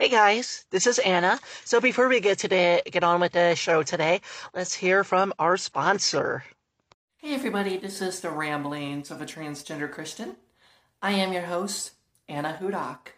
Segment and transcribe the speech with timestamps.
[0.00, 1.38] Hey guys, this is Anna.
[1.66, 4.22] So before we get today, get on with the show today,
[4.54, 6.42] let's hear from our sponsor.
[7.18, 10.36] Hey everybody, this is the ramblings of a transgender Christian.
[11.02, 11.90] I am your host,
[12.30, 13.08] Anna Hudak.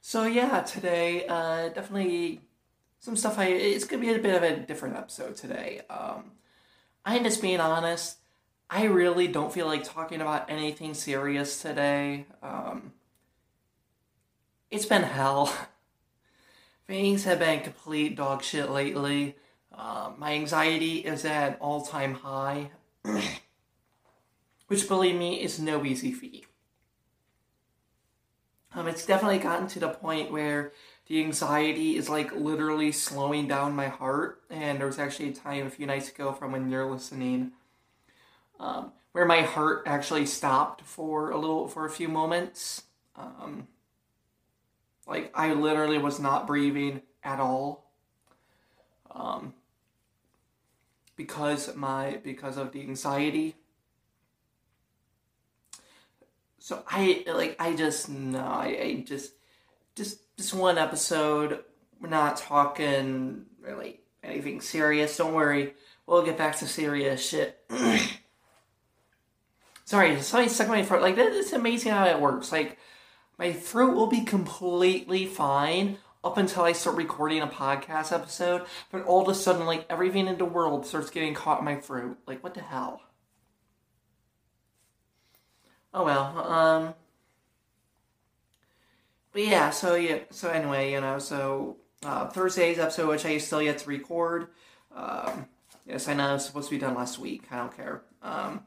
[0.00, 2.40] So yeah, today, uh, definitely
[2.98, 5.82] some stuff I, it's gonna be a bit of a different episode today.
[5.88, 6.32] Um,
[7.04, 8.16] I'm just being honest,
[8.68, 12.26] I really don't feel like talking about anything serious today.
[12.42, 12.94] Um,
[14.72, 15.56] it's been hell.
[16.90, 19.36] Things have been complete dog shit lately.
[19.72, 22.72] Uh, my anxiety is at all time high,
[24.66, 26.46] which, believe me, is no easy feat.
[28.74, 30.72] Um, it's definitely gotten to the point where
[31.06, 34.42] the anxiety is like literally slowing down my heart.
[34.50, 37.52] And there was actually a time a few nights ago from when you're listening
[38.58, 42.82] um, where my heart actually stopped for a little, for a few moments.
[43.14, 43.68] Um,
[45.06, 47.90] like I literally was not breathing at all.
[49.10, 49.54] Um,
[51.16, 53.54] because my because of the anxiety.
[56.58, 59.32] So I like I just no I, I just
[59.94, 61.62] just just one episode.
[62.00, 65.16] We're not talking really anything serious.
[65.18, 65.74] Don't worry,
[66.06, 67.62] we'll get back to serious shit.
[69.84, 71.02] Sorry, somebody stuck my throat.
[71.02, 72.50] Like it's amazing how it works.
[72.50, 72.78] Like
[73.40, 79.02] my throat will be completely fine up until I start recording a podcast episode, but
[79.06, 82.18] all of a sudden, like everything in the world starts getting caught in my throat.
[82.26, 83.00] Like, what the hell?
[85.94, 86.94] Oh well, um.
[89.32, 93.62] But yeah, so yeah, so anyway, you know, so uh, Thursday's episode, which I still
[93.62, 94.48] yet to record.
[94.94, 95.46] Um,
[95.86, 97.44] yes, I know it's supposed to be done last week.
[97.50, 98.02] I don't care.
[98.22, 98.66] Um,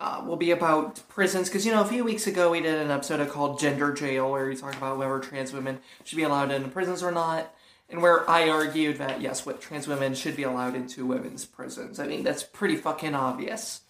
[0.00, 2.90] uh, will be about prisons because you know a few weeks ago we did an
[2.90, 6.68] episode called Gender Jail where we talked about whether trans women should be allowed into
[6.68, 7.54] prisons or not,
[7.90, 12.00] and where I argued that yes, what trans women should be allowed into women's prisons.
[12.00, 13.82] I mean that's pretty fucking obvious.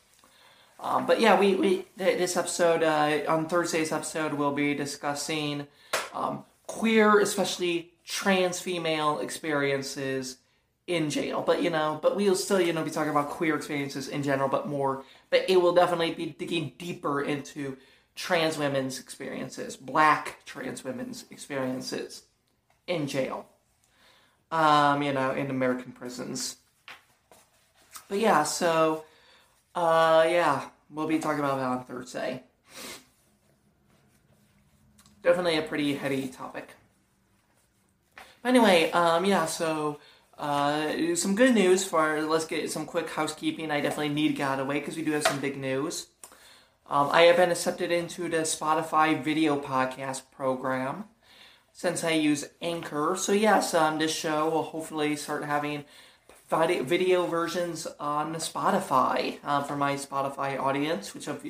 [0.80, 5.68] Um, but yeah, we, we this episode uh, on Thursday's episode we'll be discussing
[6.12, 10.38] um, queer, especially trans female experiences
[10.86, 11.42] in jail.
[11.42, 14.48] But you know, but we'll still you know be talking about queer experiences in general,
[14.48, 17.76] but more but it will definitely be digging deeper into
[18.14, 22.24] trans women's experiences, black trans women's experiences
[22.86, 23.46] in jail,
[24.50, 26.56] um, you know, in American prisons.
[28.08, 29.04] But yeah, so,
[29.74, 32.42] uh, yeah, we'll be talking about that on Thursday.
[35.22, 36.70] Definitely a pretty heady topic.
[38.42, 40.00] But anyway, um, yeah, so
[40.40, 43.70] uh, some good news for let's get some quick housekeeping.
[43.70, 45.58] I definitely need to get out of the way because we do have some big
[45.58, 46.06] news.
[46.88, 51.04] Um, I have been accepted into the Spotify video podcast program
[51.74, 53.16] since I use Anchor.
[53.18, 55.84] So yes, um, this show will hopefully start having
[56.48, 61.46] video versions on Spotify uh, for my Spotify audience, which of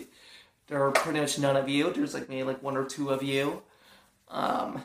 [0.67, 1.93] there are pretty much none of you.
[1.93, 3.63] There's like maybe like one or two of you.
[4.29, 4.83] Um,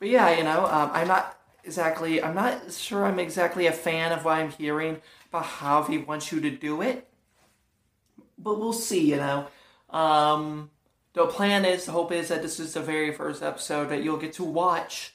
[0.00, 4.12] but yeah, you know, um, I'm not exactly, I'm not sure I'm exactly a fan
[4.12, 7.06] of what I'm hearing about how he wants you to do it.
[8.38, 9.46] But we'll see, you know.
[9.90, 10.70] Um,
[11.12, 14.16] the plan is, the hope is that this is the very first episode that you'll
[14.16, 15.14] get to watch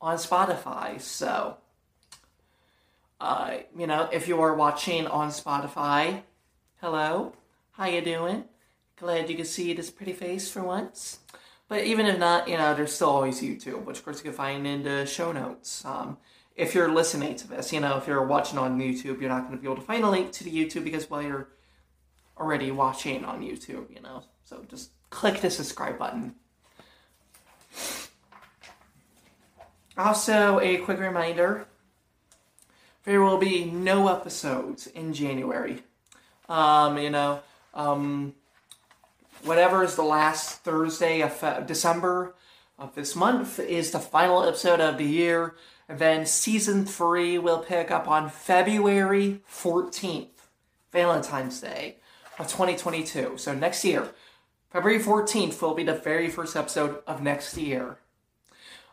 [0.00, 1.00] on Spotify.
[1.00, 1.58] So,
[3.20, 6.22] uh, you know, if you are watching on Spotify,
[6.80, 7.32] hello,
[7.72, 8.44] how you doing?
[8.96, 11.20] Glad you can see this pretty face for once.
[11.68, 14.32] But even if not, you know, there's still always YouTube, which of course you can
[14.32, 15.84] find in the show notes.
[15.84, 16.16] Um,
[16.54, 19.56] if you're listening to this, you know, if you're watching on YouTube, you're not going
[19.56, 21.48] to be able to find a link to the YouTube because, well, you're
[22.38, 24.22] already watching on YouTube, you know.
[24.44, 26.34] So just click the subscribe button.
[29.98, 31.66] Also, a quick reminder
[33.04, 35.82] there will be no episodes in January.
[36.48, 37.40] Um, you know,
[37.74, 38.34] um,
[39.46, 42.34] whatever is the last Thursday of December
[42.78, 45.54] of this month is the final episode of the year.
[45.88, 50.48] And then season three will pick up on February 14th,
[50.90, 51.96] Valentine's Day
[52.38, 53.34] of 2022.
[53.38, 54.08] So next year,
[54.70, 57.98] February 14th will be the very first episode of next year.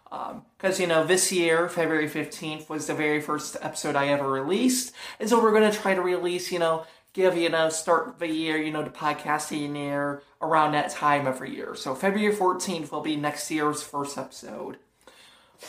[0.03, 4.29] Because, um, you know, this year, February 15th, was the very first episode I ever
[4.29, 4.93] released.
[5.19, 8.27] And so we're going to try to release, you know, give, you know, start the
[8.27, 11.75] year, you know, the podcasting year around that time every year.
[11.75, 14.77] So February 14th will be next year's first episode.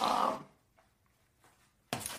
[0.01, 0.45] Um,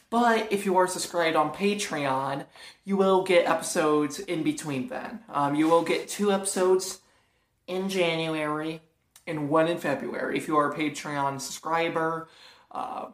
[0.10, 2.45] but if you are subscribed on Patreon,
[2.86, 5.19] you will get episodes in between then.
[5.30, 7.00] Um, you will get two episodes
[7.68, 8.81] in January
[9.28, 12.30] and one in February if you are a Patreon subscriber.
[12.71, 13.07] Uh,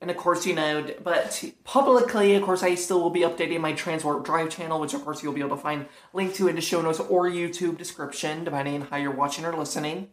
[0.00, 3.72] and of course, you know, but publicly, of course, I still will be updating my
[3.72, 6.60] Transwarp Drive channel, which of course you'll be able to find link to in the
[6.60, 10.10] show notes or YouTube description, depending on how you're watching or listening.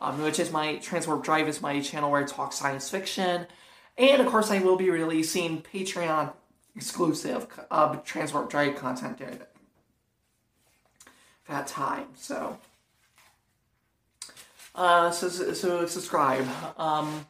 [0.00, 3.46] Um, which is my Transwarp Drive is my channel where I talk science fiction,
[3.96, 6.32] and of course, I will be releasing Patreon
[6.74, 9.38] exclusive uh, Transwarp Drive content during
[11.48, 12.08] that time.
[12.16, 12.58] So,
[14.74, 16.46] uh, so so subscribe.
[16.76, 17.26] Um,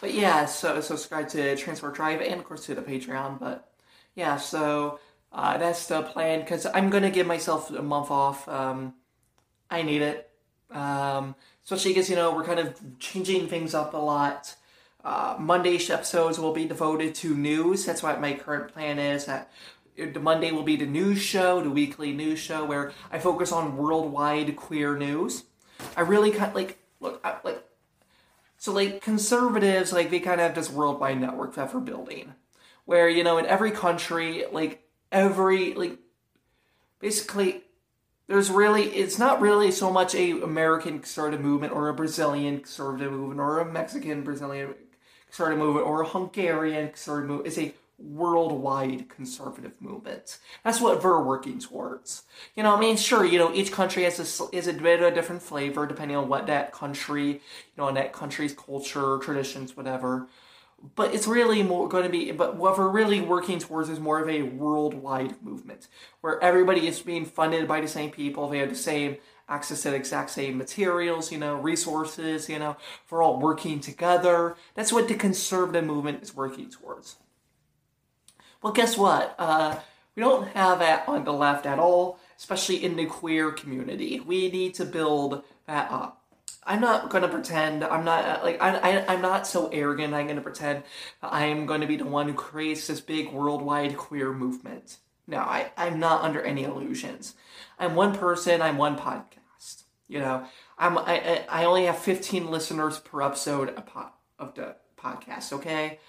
[0.00, 3.38] but yeah, so subscribe to Transwarp Drive and of course to the Patreon.
[3.38, 3.68] But
[4.14, 5.00] yeah, so
[5.32, 8.48] uh, that's the plan because I'm gonna give myself a month off.
[8.48, 8.94] Um,
[9.70, 10.30] I need it,
[10.70, 11.34] um,
[11.64, 14.54] especially because you know we're kind of changing things up a lot.
[15.04, 17.84] Uh, Monday's episodes will be devoted to news.
[17.84, 19.26] That's what my current plan is.
[19.26, 19.50] That
[19.96, 23.76] the Monday will be the news show, the weekly news show, where I focus on
[23.76, 25.44] worldwide queer news.
[25.96, 27.65] I really kind of like look I, like
[28.66, 32.34] so like conservatives, like they kind of have this worldwide network that we're building,
[32.84, 34.82] where you know in every country, like
[35.12, 35.98] every like
[36.98, 37.62] basically
[38.26, 43.12] there's really it's not really so much a American conservative movement or a Brazilian conservative
[43.12, 44.74] movement or a Mexican Brazilian
[45.26, 47.46] conservative movement or a Hungarian conservative movement.
[47.46, 50.38] It's a worldwide conservative movement.
[50.64, 52.24] That's what we're working towards.
[52.54, 55.12] You know, I mean, sure, you know, each country has a, is a bit of
[55.12, 57.40] a different flavor depending on what that country, you
[57.76, 60.28] know, on that country's culture, traditions, whatever.
[60.94, 64.20] But it's really more going to be, but what we're really working towards is more
[64.20, 65.88] of a worldwide movement
[66.20, 68.48] where everybody is being funded by the same people.
[68.48, 69.16] They have the same
[69.48, 72.76] access to the exact same materials, you know, resources, you know,
[73.08, 74.54] we're all working together.
[74.74, 77.16] That's what the conservative movement is working towards.
[78.62, 79.34] Well, guess what?
[79.38, 79.78] Uh,
[80.14, 84.20] we don't have that on the left at all, especially in the queer community.
[84.20, 86.22] We need to build that up.
[86.66, 87.84] I'm not gonna pretend.
[87.84, 90.14] I'm not uh, like I, I I'm not so arrogant.
[90.14, 90.82] I'm gonna pretend
[91.22, 94.98] I'm to be the one who creates this big worldwide queer movement.
[95.28, 97.34] No, I I'm not under any illusions.
[97.78, 98.62] I'm one person.
[98.62, 99.84] I'm one podcast.
[100.08, 100.44] You know,
[100.76, 103.70] I'm I I only have 15 listeners per episode
[104.38, 105.52] of the podcast.
[105.52, 106.00] Okay,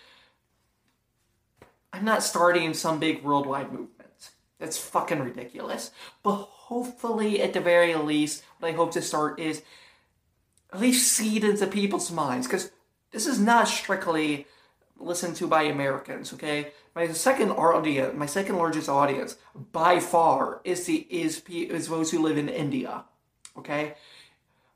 [1.97, 4.29] I'm not starting some big worldwide movement.
[4.59, 5.89] That's fucking ridiculous.
[6.21, 9.63] But hopefully, at the very least, what I hope to start is
[10.71, 12.45] at least seed into people's minds.
[12.45, 12.71] Because
[13.11, 14.45] this is not strictly
[14.99, 16.71] listened to by Americans, okay?
[16.95, 19.35] My second audience, my second largest audience,
[19.71, 23.05] by far, is the is is those who live in India,
[23.57, 23.95] okay?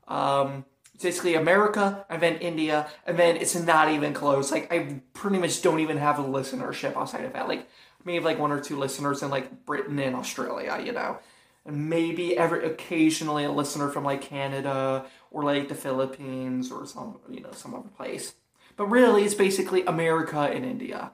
[0.08, 0.64] Um,
[1.02, 4.50] basically America and then India, and then it's not even close.
[4.50, 7.48] Like I pretty much don't even have a listenership outside of that.
[7.48, 7.68] Like
[8.04, 11.18] maybe like one or two listeners in like Britain and Australia, you know.
[11.64, 17.18] And maybe every occasionally a listener from like Canada or like the Philippines or some
[17.28, 18.34] you know some other place.
[18.76, 21.12] But really it's basically America and India.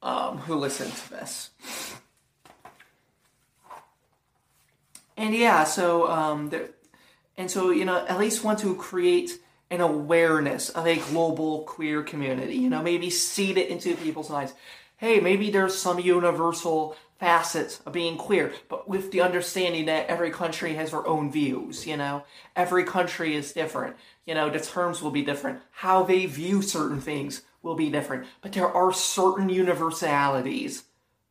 [0.00, 1.50] Um, who listen to this.
[5.18, 6.68] And yeah, so um, there,
[7.38, 9.38] and so, you know, at least want to create
[9.70, 14.52] an awareness of a global queer community, you know, maybe seed it into people's minds.
[14.96, 20.30] Hey, maybe there's some universal facets of being queer, but with the understanding that every
[20.30, 22.24] country has their own views, you know?
[22.56, 23.96] Every country is different.
[24.26, 25.60] You know, the terms will be different.
[25.70, 28.26] How they view certain things will be different.
[28.40, 30.84] But there are certain universalities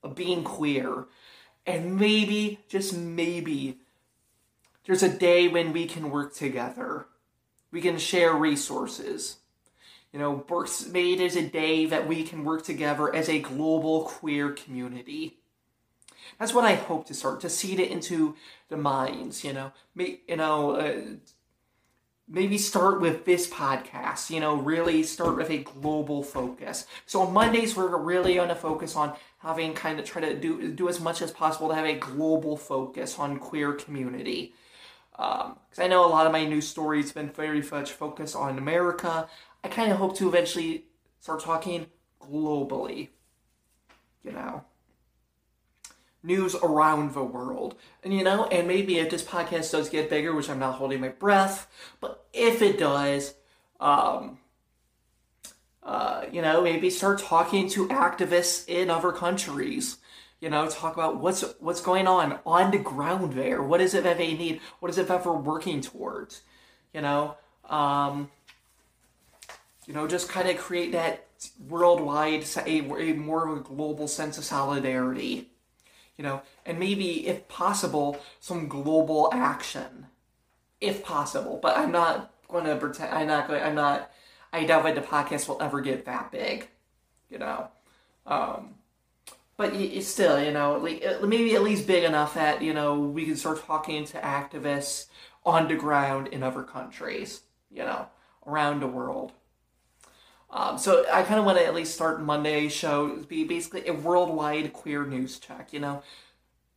[0.04, 1.06] of being queer.
[1.66, 3.80] And maybe, just maybe,
[4.88, 7.08] there's a day when we can work together.
[7.72, 9.38] We can share resources.
[10.13, 14.03] You know, Burke's Made is a day that we can work together as a global
[14.03, 15.39] queer community.
[16.39, 18.36] That's what I hope to start to seed it into
[18.70, 19.44] the minds.
[19.44, 21.01] You know, May, you know, uh,
[22.29, 24.29] maybe start with this podcast.
[24.29, 26.86] You know, really start with a global focus.
[27.06, 30.72] So on Mondays we're really going to focus on having kind of try to do
[30.72, 34.53] do as much as possible to have a global focus on queer community
[35.18, 38.36] because um, I know a lot of my news stories have been very much focused
[38.36, 39.28] on America.
[39.64, 40.86] I kind of hope to eventually
[41.20, 41.88] start talking
[42.22, 43.10] globally,
[44.24, 44.64] you know,
[46.22, 47.76] news around the world.
[48.04, 51.02] And, you know, and maybe if this podcast does get bigger, which I'm not holding
[51.02, 51.68] my breath,
[52.00, 53.34] but if it does,
[53.80, 54.38] um,
[55.82, 59.98] uh, you know, maybe start talking to activists in other countries
[60.41, 63.62] you know, talk about what's what's going on on the ground there.
[63.63, 64.62] What is it that they need?
[64.79, 66.41] What is it that we're working towards?
[66.94, 67.38] You know,
[67.70, 68.29] um,
[69.86, 71.27] you know, just kind of create that
[71.67, 75.50] worldwide, a, a more global sense of solidarity.
[76.17, 80.08] You know, and maybe, if possible, some global action.
[80.82, 81.60] if possible.
[81.62, 83.13] But I'm not going to pretend.
[83.13, 83.63] I'm not going.
[83.63, 84.12] I'm not.
[84.53, 86.67] I doubt that the podcast will ever get that big.
[87.29, 87.67] You know.
[88.25, 88.75] Um,
[89.58, 93.26] but it's still, you know, uh, maybe at least big enough that you know we
[93.26, 95.08] can start talking to activists
[95.46, 97.42] on the ground in other countries.
[97.70, 98.08] You know,
[98.46, 99.34] around the world.
[100.50, 103.94] Um, so I kind of want to at least start Monday's show be basically a
[103.94, 105.74] worldwide queer news check.
[105.74, 106.04] You know,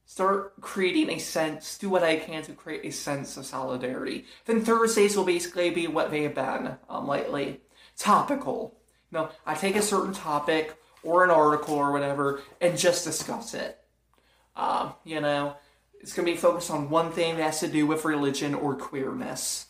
[0.05, 4.25] start creating a sense, do what I can to create a sense of solidarity.
[4.47, 7.61] Then Thursdays will basically be what they have been um, lately,
[7.97, 8.75] topical.
[9.13, 13.55] You know, I take a certain topic or an article or whatever and just discuss
[13.55, 13.79] it.
[14.57, 15.57] Um, you know,
[16.01, 18.75] it's going to be focused on one thing that has to do with religion or
[18.75, 19.67] queerness.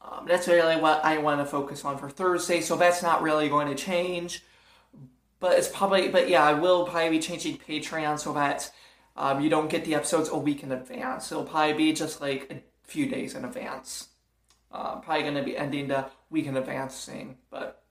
[0.00, 3.48] Um, that's really what I want to focus on for Thursday, so that's not really
[3.48, 4.42] going to change.
[5.40, 8.72] But it's probably, but yeah, I will probably be changing Patreon so that
[9.16, 11.30] um, you don't get the episodes a week in advance.
[11.30, 14.08] It'll probably be just like a few days in advance.
[14.72, 17.82] Uh, probably going to be ending the week in advance thing, but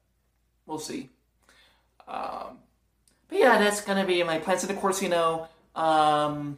[0.65, 1.09] we'll see.
[2.07, 2.59] Um,
[3.29, 4.63] but yeah, that's to be my plans.
[4.63, 6.57] And of course, you know, um,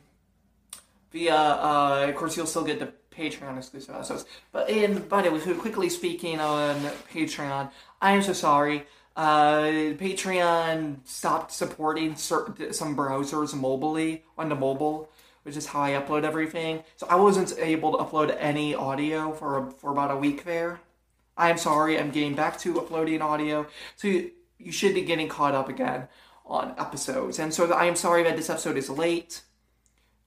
[1.12, 4.26] via, uh, of course, you'll still get the Patreon exclusive episodes.
[4.52, 6.76] But in by the way, quickly speaking on
[7.14, 8.86] Patreon, I am so sorry.
[9.16, 15.10] Uh, Patreon stopped supporting certain some browsers mobilely on the mobile,
[15.44, 16.84] which is how I upload everything.
[16.96, 20.80] So I wasn't able to upload any audio for for about a week there.
[21.36, 22.00] I am sorry.
[22.00, 24.22] I'm getting back to uploading audio, so
[24.60, 26.08] you, should be getting caught up again
[26.46, 27.40] on episodes.
[27.40, 29.42] And so I am sorry that this episode is late.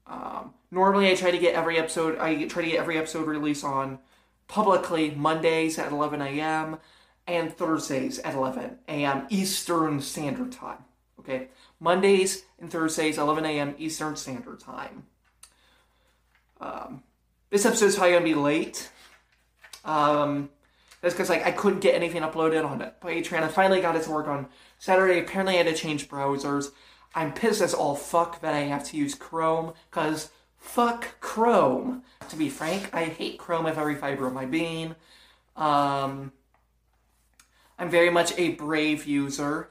[0.07, 2.19] Um, normally, I try to get every episode.
[2.19, 3.99] I try to get every episode released on
[4.49, 6.79] publicly Mondays at 11 a.m.
[7.27, 9.27] and Thursdays at 11 a.m.
[9.31, 10.85] Eastern Standard Time.
[11.19, 11.49] Okay,
[11.79, 13.75] Mondays and Thursdays 11 a.m.
[13.79, 15.05] Eastern Standard Time.
[16.61, 17.03] Um,
[17.51, 18.91] this episode is probably gonna be late.
[19.85, 20.51] Um,
[21.03, 23.43] that's because like I couldn't get anything uploaded on Patreon.
[23.43, 24.47] I finally got it to work on
[24.79, 25.19] Saturday.
[25.19, 26.71] Apparently, I had to change browsers.
[27.15, 32.03] I'm pissed as all fuck that I have to use Chrome, because fuck Chrome.
[32.31, 34.95] To be frank, I hate Chrome with every fiber of my being.
[35.57, 36.33] Um,
[37.79, 39.69] I'm very much a Brave user.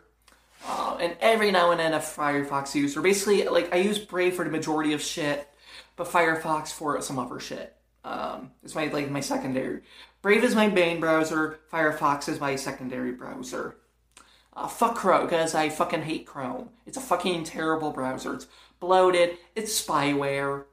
[0.68, 3.02] Uh, and every now and then a Firefox user.
[3.02, 5.48] Basically, like I use Brave for the majority of shit,
[5.96, 7.76] but Firefox for some other shit.
[8.04, 9.82] Um, it's my like my secondary.
[10.22, 11.60] Brave is my main browser.
[11.72, 13.78] Firefox is my secondary browser.
[14.54, 16.70] Uh, fuck Chrome, because I fucking hate Chrome.
[16.86, 18.36] It's a fucking terrible browser.
[18.36, 18.48] It's
[18.80, 19.38] bloated.
[19.56, 20.66] It's spyware.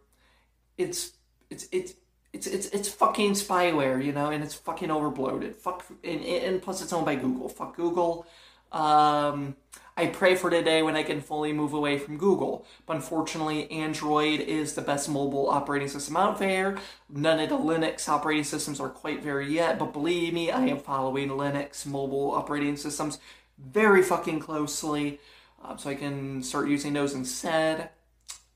[0.76, 1.12] It's
[1.48, 1.94] it's it's
[2.32, 5.54] it's it's it's fucking spyware, you know, and it's fucking overbloated.
[5.54, 7.48] Fuck, and, and plus it's owned by Google.
[7.48, 8.26] Fuck Google.
[8.72, 9.56] Um,
[9.98, 12.64] I pray for today when I can fully move away from Google.
[12.86, 16.78] But unfortunately, Android is the best mobile operating system out there.
[17.10, 20.78] None of the Linux operating systems are quite there yet, but believe me, I am
[20.78, 23.18] following Linux mobile operating systems
[23.58, 25.18] very fucking closely,
[25.64, 27.90] um, so I can start using those instead.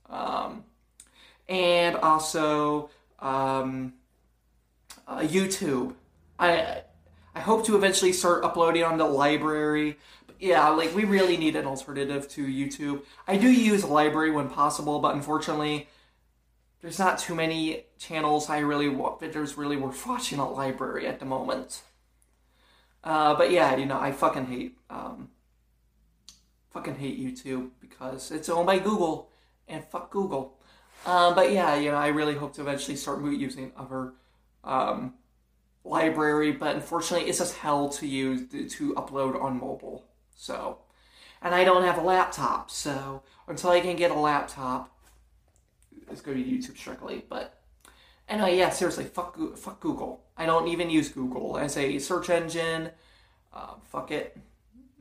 [0.08, 0.62] Um,
[1.49, 3.94] and also um,
[5.08, 5.94] uh, YouTube.
[6.38, 6.82] I
[7.34, 9.96] I hope to eventually start uploading on the LBRY.
[10.42, 13.04] Yeah, like we really need an alternative to YouTube.
[13.28, 15.88] I do use LBRY when possible, but unfortunately,
[16.80, 19.20] there's not too many channels I really want.
[19.20, 21.82] There's really worth watching a LBRY at the moment.
[23.04, 25.28] Uh, but yeah, you know, I fucking hate, um,
[26.70, 29.30] fucking hate YouTube because it's owned by Google,
[29.68, 30.58] and fuck Google.
[31.06, 34.14] Um, but yeah, you know, I really hope to eventually start using other
[34.64, 35.14] um,
[35.87, 40.04] LBRY, but unfortunately, it's just hell to use to upload on mobile.
[40.37, 40.79] So,
[41.41, 44.91] and I don't have a laptop, so until I can get a laptop,
[46.11, 47.25] it's going to be YouTube strictly.
[47.29, 47.62] But
[48.33, 50.25] Anyway, yeah, seriously, fuck, fuck Google.
[50.39, 52.91] I don't even use Google as a search engine.
[53.53, 54.39] Uh, fuck it.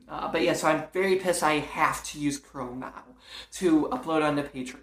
[0.06, 3.04] Uh, but yeah, so I'm very pissed I have to use Chrome now
[3.52, 4.80] to upload onto Patreon.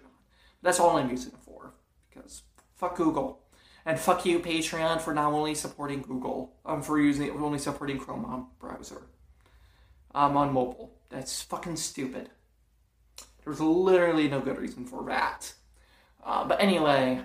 [0.62, 1.74] That's all I'm using it for.
[2.08, 2.42] Because
[2.74, 3.40] fuck Google.
[3.86, 8.24] And fuck you, Patreon, for not only supporting Google, um, for using only supporting Chrome
[8.24, 9.02] on browser.
[10.14, 10.92] Um, on mobile.
[11.08, 12.30] That's fucking stupid.
[13.44, 15.52] There's literally no good reason for that.
[16.24, 17.24] Uh, but anyway,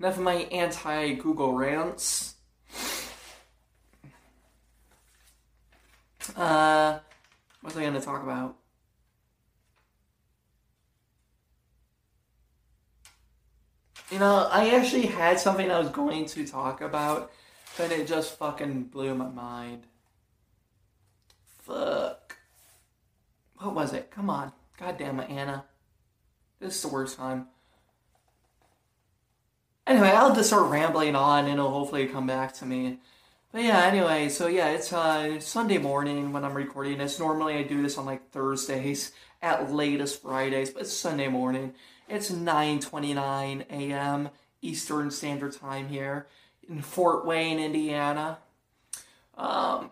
[0.00, 2.34] Enough of my anti Google rants.
[6.34, 6.98] Uh,
[7.60, 8.56] what was I going to talk about?
[14.10, 17.30] You know, I actually had something I was going to talk about,
[17.76, 19.82] but it just fucking blew my mind.
[21.70, 22.36] Fuck.
[23.58, 24.10] What was it?
[24.10, 24.52] Come on.
[24.76, 25.64] God damn it, Anna.
[26.58, 27.46] This is the worst time.
[29.86, 32.98] anyway, I'll just start rambling on and it'll hopefully come back to me.
[33.52, 37.20] But yeah, anyway, so yeah, it's uh, Sunday morning when I'm recording this.
[37.20, 41.74] Normally I do this on like Thursdays, at latest Fridays, but it's Sunday morning.
[42.08, 44.30] It's 9:29 a.m.
[44.60, 46.26] Eastern Standard Time here
[46.68, 48.38] in Fort Wayne, Indiana.
[49.36, 49.90] Um,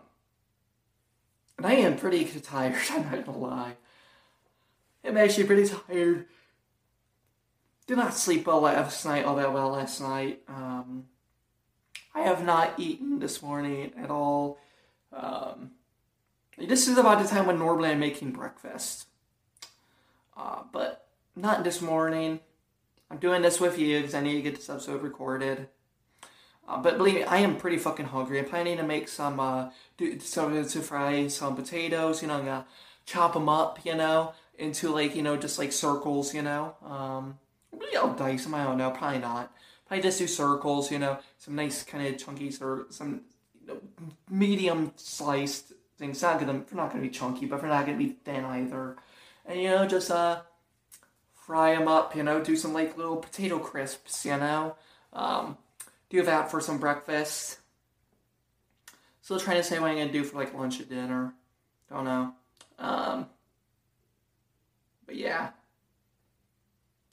[1.59, 3.75] and I am pretty tired, I'm not gonna lie.
[5.03, 6.25] I'm actually pretty tired.
[7.85, 10.41] Did not sleep well last night, all that well last night.
[10.47, 11.05] Um,
[12.15, 14.57] I have not eaten this morning at all.
[15.11, 15.71] Um,
[16.57, 19.07] this is about the time when normally I'm making breakfast.
[20.37, 22.39] Uh, but not this morning.
[23.11, 25.67] I'm doing this with you because I need to get this episode recorded.
[26.69, 28.37] Uh, but believe me, I am pretty fucking hungry.
[28.37, 32.21] I'm planning to make some, uh, do, so to fry some potatoes.
[32.21, 32.67] You know, I'm gonna
[33.05, 36.75] chop them up, you know, into like, you know, just like circles, you know.
[36.85, 37.39] Um,
[37.97, 38.53] I'll dice them.
[38.53, 38.91] I don't know.
[38.91, 39.51] Probably not.
[39.87, 43.21] Probably just do circles, you know, some nice kind of chunky or some
[43.61, 43.81] you know,
[44.29, 46.21] medium sliced things.
[46.21, 48.95] Not gonna, they're not gonna be chunky, but they're not gonna be thin either.
[49.47, 50.41] And you know, just uh,
[51.33, 52.15] fry them up.
[52.15, 54.23] You know, do some like little potato crisps.
[54.23, 54.75] You know,
[55.13, 55.57] um,
[56.09, 57.59] do that for some breakfast.
[59.21, 61.33] Still trying to say what I'm gonna do for like lunch or dinner.
[61.89, 62.33] Don't know.
[62.79, 63.27] Um,
[65.05, 65.49] but yeah.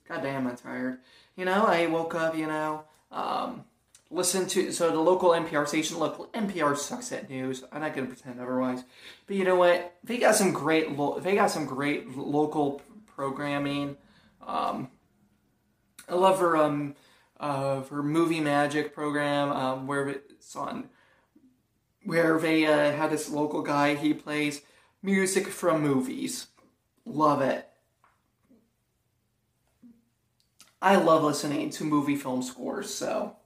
[0.08, 0.98] God damn, I'm tired.
[1.36, 3.64] You know, I woke up, you know, um,
[4.10, 7.64] listened to, so the local NPR station, local NPR sucks at news.
[7.72, 8.84] I'm not going to pretend otherwise.
[9.26, 9.96] But you know what?
[10.04, 12.82] They got some great, lo- they got some great local
[13.16, 13.96] programming.
[14.46, 14.90] Um,
[16.08, 16.94] I love her, um,
[17.40, 20.88] uh, her movie magic program, um, where it's on,
[22.04, 24.62] where they, uh, had this local guy, he plays
[25.02, 26.48] music from movies.
[27.04, 27.68] Love it.
[30.80, 33.36] I love listening to movie film scores, so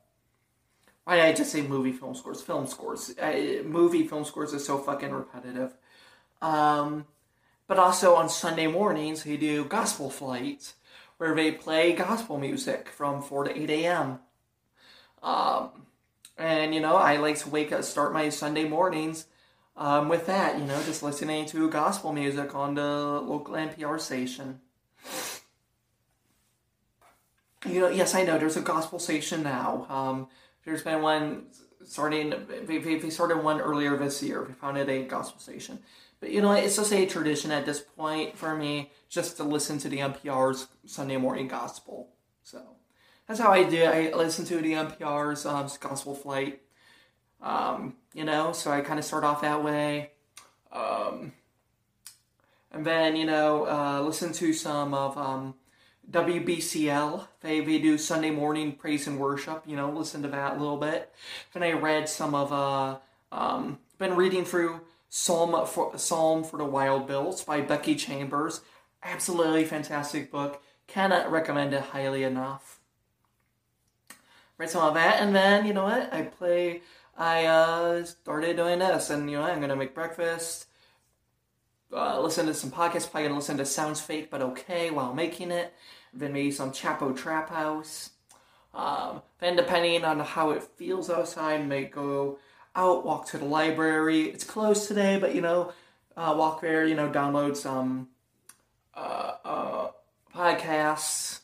[1.05, 2.41] why did I just say movie film scores?
[2.41, 3.15] Film scores.
[3.21, 5.75] I, movie film scores is so fucking repetitive.
[6.43, 7.07] Um,
[7.67, 10.75] but also on Sunday mornings, they do gospel flights
[11.21, 14.21] where they play gospel music from 4 to 8 a.m.
[15.23, 15.69] Um,
[16.39, 19.27] and, you know, I like to wake up, start my Sunday mornings
[19.77, 24.63] um, with that, you know, just listening to gospel music on the local NPR station.
[27.67, 29.87] You know, yes, I know there's a gospel station now.
[29.91, 30.29] Um,
[30.65, 31.49] there's been one
[31.85, 32.33] starting,
[32.67, 34.43] they, they started one earlier this year.
[34.43, 35.81] We founded a gospel station.
[36.21, 39.79] But you know, it's just a tradition at this point for me just to listen
[39.79, 42.11] to the NPR's Sunday morning gospel.
[42.43, 42.61] So
[43.27, 43.85] that's how I do.
[43.85, 46.61] I listen to the NPR's um, gospel flight.
[47.41, 50.11] Um, you know, so I kind of start off that way.
[50.73, 51.33] Um,
[52.73, 55.55] and then, you know, uh, listen to some of um,
[56.11, 57.27] WBCL.
[57.41, 59.65] They, they do Sunday morning praise and worship.
[59.67, 61.13] You know, listen to that a little bit.
[61.53, 62.99] Then I read some of, uh,
[63.33, 64.81] um, been reading through
[65.11, 68.63] Psalm for, Psalm for the Wild-Built by Becky Chambers.
[69.03, 70.63] Absolutely fantastic book.
[70.87, 72.81] Cannot recommend it highly enough.
[74.57, 76.13] Read some of that, and then, you know what?
[76.15, 76.83] I play,
[77.17, 80.67] I uh, started doing this, and, you know, I'm to make breakfast.
[81.93, 85.51] Uh, listen to some podcasts, probably gonna listen to Sounds Fake But Okay while making
[85.51, 85.75] it
[86.13, 88.11] then maybe some Chapo Trap House.
[88.73, 92.39] Um, then, depending on how it feels outside, may go
[92.75, 94.23] out, walk to the library.
[94.25, 95.73] It's closed today, but you know,
[96.17, 98.09] uh, walk there, you know, download some
[98.95, 99.91] uh, uh,
[100.35, 101.41] podcasts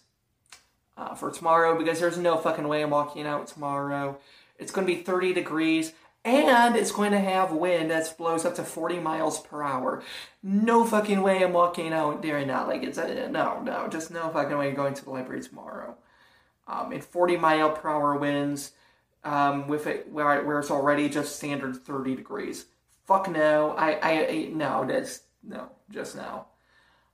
[0.97, 4.19] uh, for tomorrow because there's no fucking way I'm walking out tomorrow.
[4.59, 5.93] It's going to be 30 degrees
[6.27, 10.03] and it's going to have wind that blows up to 40 miles per hour.
[10.43, 12.67] No fucking way I'm walking out during that.
[12.67, 15.97] Like, it's a, no, no, just no fucking way going to the library tomorrow.
[16.67, 18.73] Um, in 40 mile per hour winds,
[19.25, 22.67] um, with it where, where it's already just standard 30 degrees.
[23.07, 26.47] Fuck no, I, I, I no, that's, no, just no.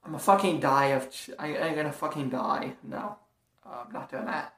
[0.04, 2.72] I'm a fucking die of, I, I'm gonna fucking die.
[2.82, 3.16] No,
[3.64, 4.54] I'm not doing that.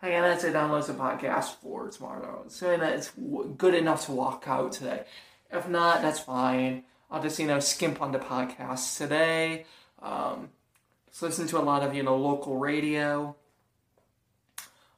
[0.00, 0.54] Hey, and that's it.
[0.54, 2.44] Download the podcast for tomorrow.
[2.48, 3.12] So that it's
[3.58, 5.04] good enough to walk out today.
[5.52, 6.84] If not, that's fine.
[7.10, 9.66] I'll just you know skimp on the podcast today.
[10.00, 10.48] Um,
[11.10, 13.36] just listen to a lot of you know local radio.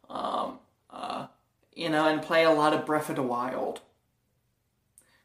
[0.09, 0.59] Um,
[1.75, 3.81] you know, and play a lot of Breath of the Wild.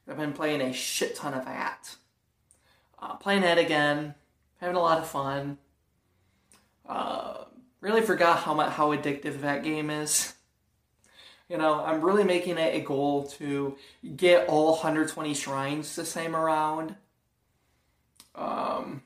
[0.09, 1.95] I've been playing a shit ton of that.
[2.99, 4.15] Uh, playing it again,
[4.59, 5.57] having a lot of fun.
[6.87, 7.43] Uh,
[7.81, 10.33] really forgot how much how addictive that game is.
[11.49, 13.77] You know, I'm really making it a goal to
[14.15, 16.95] get all 120 shrines the same around.
[18.35, 19.03] Um,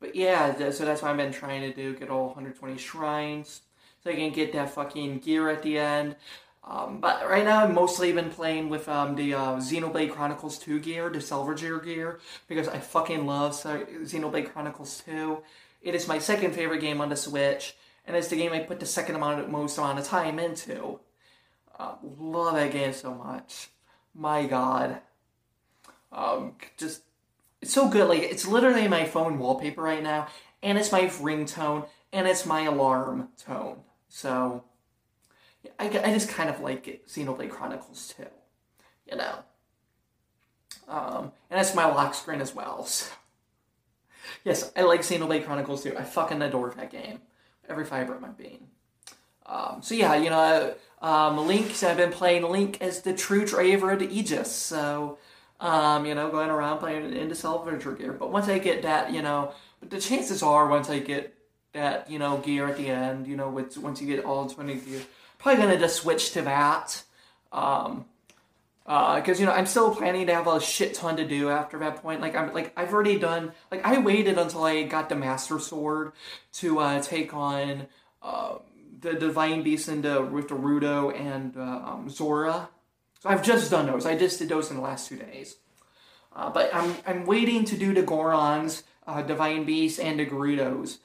[0.00, 3.62] but yeah, so that's what I've been trying to do: get all 120 shrines.
[4.04, 6.16] So I can get that fucking gear at the end.
[6.66, 10.80] Um, but right now, I've mostly been playing with um, the uh, Xenoblade Chronicles 2
[10.80, 15.38] gear, the Salvager gear, because I fucking love Xenoblade Chronicles 2.
[15.82, 17.74] It is my second favorite game on the Switch,
[18.06, 21.00] and it's the game I put the second amount of, most amount of time into.
[21.78, 23.68] Uh, love that game so much.
[24.14, 25.00] My god.
[26.12, 27.02] Um, just,
[27.60, 28.08] it's so good.
[28.08, 30.28] Like, it's literally my phone wallpaper right now,
[30.62, 33.80] and it's my ringtone, and it's my alarm tone.
[34.14, 34.62] So,
[35.76, 38.24] I, I just kind of like it, Xenoblade Chronicles 2.
[39.10, 39.38] You know?
[40.86, 43.12] Um, and it's my lock screen as well, so.
[44.44, 45.98] Yes, I like Xenoblade Chronicles 2.
[45.98, 47.22] I fucking adore that game.
[47.68, 48.68] Every fiber of my being.
[49.46, 53.96] Um, so yeah, you know, um, Link, I've been playing Link as the true driver
[53.96, 55.18] the Aegis, so,
[55.58, 58.12] um, you know, going around playing into Salvager gear.
[58.12, 61.33] But once I get that, you know, the chances are once I get
[61.74, 64.74] that, you know, gear at the end, you know, with, once you get all 20
[64.76, 65.02] gear,
[65.38, 67.02] probably gonna just switch to that.
[67.52, 68.06] Um,
[68.84, 71.78] because uh, you know I'm still planning to have a shit ton to do after
[71.78, 72.20] that point.
[72.20, 73.52] Like I'm like I've already done.
[73.70, 76.12] Like I waited until I got the Master Sword
[76.54, 77.86] to uh, take on
[78.22, 78.56] uh,
[79.00, 82.68] the Divine Beast into Ruta and uh, um, Zora.
[83.20, 84.04] So I've just done those.
[84.04, 85.56] I just did those in the last two days.
[86.36, 88.82] Uh, but I'm I'm waiting to do the Gorons,
[89.26, 90.98] Divine Beast, and the Gerudos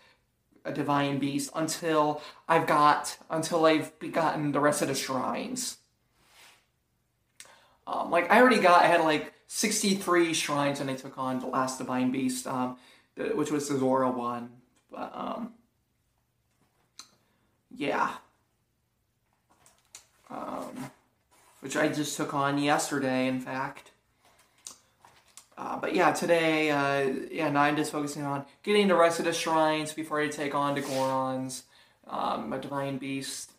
[0.69, 5.77] a divine beast until I've got until I've gotten the rest of the shrines.
[7.88, 11.47] Um, like I already got, I had like 63 shrines when I took on the
[11.47, 12.77] last divine beast, um,
[13.17, 14.51] which was the Zora one.
[14.91, 15.53] But um,
[17.75, 18.12] yeah,
[20.29, 20.91] um,
[21.62, 23.88] which I just took on yesterday, in fact.
[25.60, 29.91] Uh, but yeah, today, uh, I'm just focusing on getting the rest of the shrines
[29.91, 31.63] before I take on the Gorons,
[32.08, 33.52] um, a Divine Beast.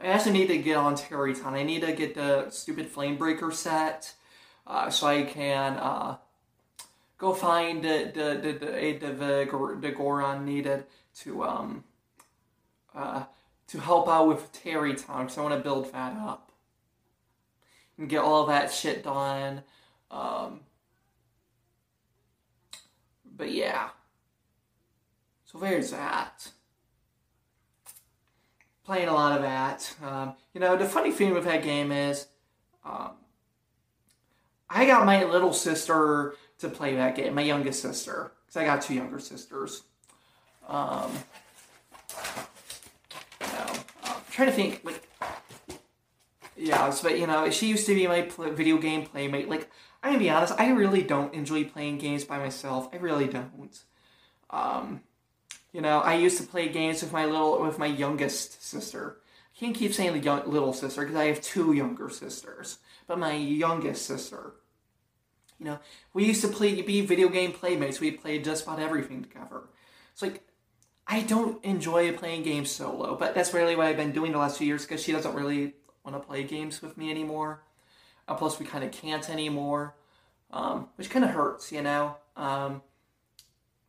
[0.00, 1.54] I also need to get on Tarrey Town.
[1.54, 4.14] I need to get the stupid Flamebreaker set
[4.66, 6.16] uh, so I can uh,
[7.16, 10.86] go find the the the the, the, the, Goron needed
[11.18, 11.84] to um
[12.96, 13.24] uh,
[13.68, 16.50] to help out with Tarrey Town because I want to build that up
[17.96, 19.62] and get all that shit done.
[20.10, 20.60] Um,
[23.36, 23.90] but yeah.
[25.44, 26.50] So there's that.
[28.84, 29.94] Playing a lot of that.
[30.04, 32.26] Um, you know, the funny thing with that game is,
[32.84, 33.12] um,
[34.68, 38.82] I got my little sister to play that game, my youngest sister, because I got
[38.82, 39.82] two younger sisters.
[40.68, 41.10] Um,
[43.40, 43.72] you know,
[44.04, 45.08] I'm trying to think, like,
[46.56, 49.48] yeah, but you know, she used to be my video game playmate.
[49.48, 49.70] Like,
[50.02, 52.88] I'm gonna be honest, I really don't enjoy playing games by myself.
[52.92, 53.78] I really don't.
[54.48, 55.02] Um,
[55.72, 59.18] you know, I used to play games with my little, with my youngest sister.
[59.54, 63.18] I can't keep saying the young, little sister because I have two younger sisters, but
[63.18, 64.54] my youngest sister.
[65.58, 65.78] You know,
[66.14, 68.00] we used to play, be video game playmates.
[68.00, 69.64] We played just about everything together.
[70.12, 70.42] It's like,
[71.06, 74.56] I don't enjoy playing games solo, but that's really what I've been doing the last
[74.56, 77.62] few years because she doesn't really want to play games with me anymore.
[78.30, 79.96] Uh, plus, we kind of can't anymore,
[80.52, 82.16] um, which kind of hurts, you know.
[82.36, 82.80] Um,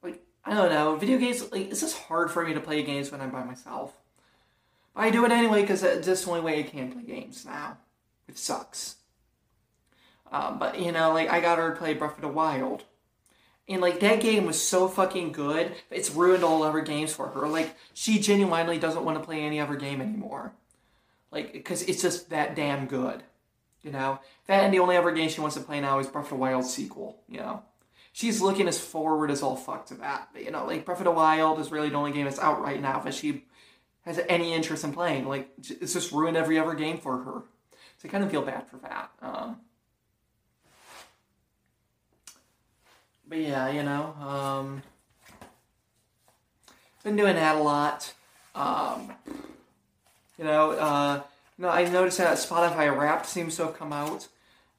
[0.02, 1.52] like I don't know, video games.
[1.52, 3.94] Like it's just hard for me to play games when I'm by myself.
[4.96, 7.78] But I do it anyway because it's the only way I can play games now.
[8.28, 8.96] It sucks.
[10.32, 12.84] Um, but you know, like I got her to play Breath of the Wild.
[13.70, 17.48] And like that game was so fucking good, it's ruined all other games for her.
[17.48, 20.54] Like she genuinely doesn't want to play any other game anymore.
[21.32, 23.22] Like because it's just that damn good.
[23.84, 26.30] You know, and the only other game she wants to play now is Breath of
[26.30, 27.20] the Wild sequel.
[27.28, 27.64] You know,
[28.14, 30.30] she's looking as forward as all fuck to that.
[30.34, 32.62] But, you know, like Breath of the Wild is really the only game that's out
[32.62, 33.46] right now that she
[34.06, 35.28] has any interest in playing.
[35.28, 37.42] Like it's just ruined every other game for her.
[37.98, 39.12] So I kind of feel bad for that.
[39.22, 39.58] Um,
[43.28, 44.84] but yeah, you know, um,
[47.04, 48.14] been doing that a lot.
[48.54, 49.12] Um,
[50.38, 51.22] you know, uh,
[51.62, 54.28] no, I noticed that Spotify Wrapped seems to have come out.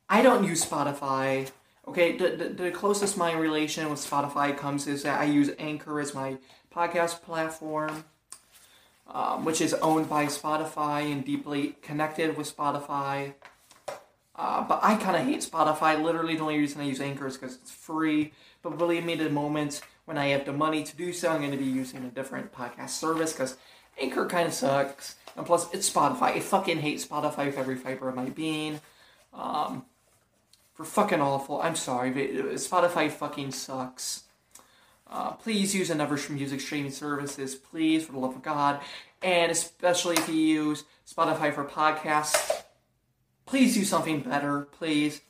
[0.09, 1.49] I don't use Spotify.
[1.87, 6.01] Okay, the, the, the closest my relation with Spotify comes is that I use Anchor
[6.01, 6.39] as my
[6.75, 8.05] podcast platform,
[9.07, 13.35] um, which is owned by Spotify and deeply connected with Spotify.
[14.35, 16.03] Uh, but I kind of hate Spotify.
[16.03, 18.33] Literally, the only reason I use Anchor is because it's free.
[18.63, 21.53] But believe me, the moment when I have the money to do so, I'm going
[21.53, 23.57] to be using a different podcast service because
[24.03, 25.17] Anchor kind of sucks.
[25.37, 26.35] And plus, it's Spotify.
[26.35, 28.81] I fucking hate Spotify with every fiber of my being.
[29.33, 29.87] Um,
[30.75, 31.61] for fucking awful.
[31.63, 34.25] I'm sorry, but Spotify fucking sucks.
[35.11, 38.81] Uh, please use another music streaming services, please, for the love of God.
[39.23, 42.63] And especially if you use Spotify for podcasts,
[43.47, 45.21] please do something better, please.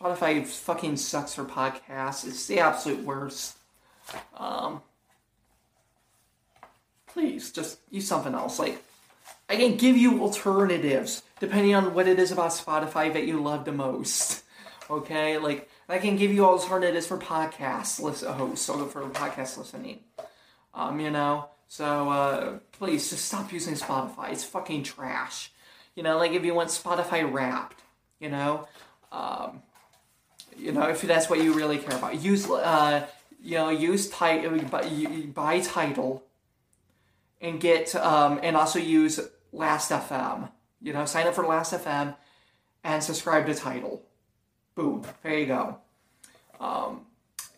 [0.00, 2.26] Spotify fucking sucks for podcasts.
[2.26, 3.56] It's the absolute worst.
[4.36, 4.82] Um,
[7.16, 8.58] please, just use something else.
[8.58, 8.84] Like,
[9.48, 13.64] I can give you alternatives depending on what it is about Spotify that you love
[13.64, 14.42] the most.
[14.88, 19.98] Okay, like I can give you alternatives for podcast listen hosts or for podcast listening.
[20.72, 24.30] Um, you know, so uh, please just stop using Spotify.
[24.30, 25.50] It's fucking trash.
[25.96, 27.80] You know, like if you want Spotify Wrapped,
[28.20, 28.68] you know,
[29.10, 29.60] um,
[30.56, 33.08] you know if that's what you really care about, use uh,
[33.42, 34.60] you know use Tidal
[35.34, 36.22] buy Tidal
[37.40, 39.20] and get um, and also use
[39.52, 40.50] Last FM.
[40.82, 42.14] You know, sign up for Last FM
[42.84, 44.02] and subscribe to Tidal.
[44.74, 45.02] Boom.
[45.22, 45.78] There you go.
[46.60, 47.06] Um,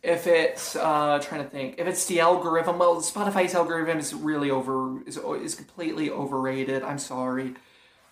[0.02, 4.50] if it's uh, trying to think, if it's the algorithm, well, Spotify's algorithm is really
[4.50, 6.82] over is is completely overrated.
[6.82, 7.54] I'm sorry.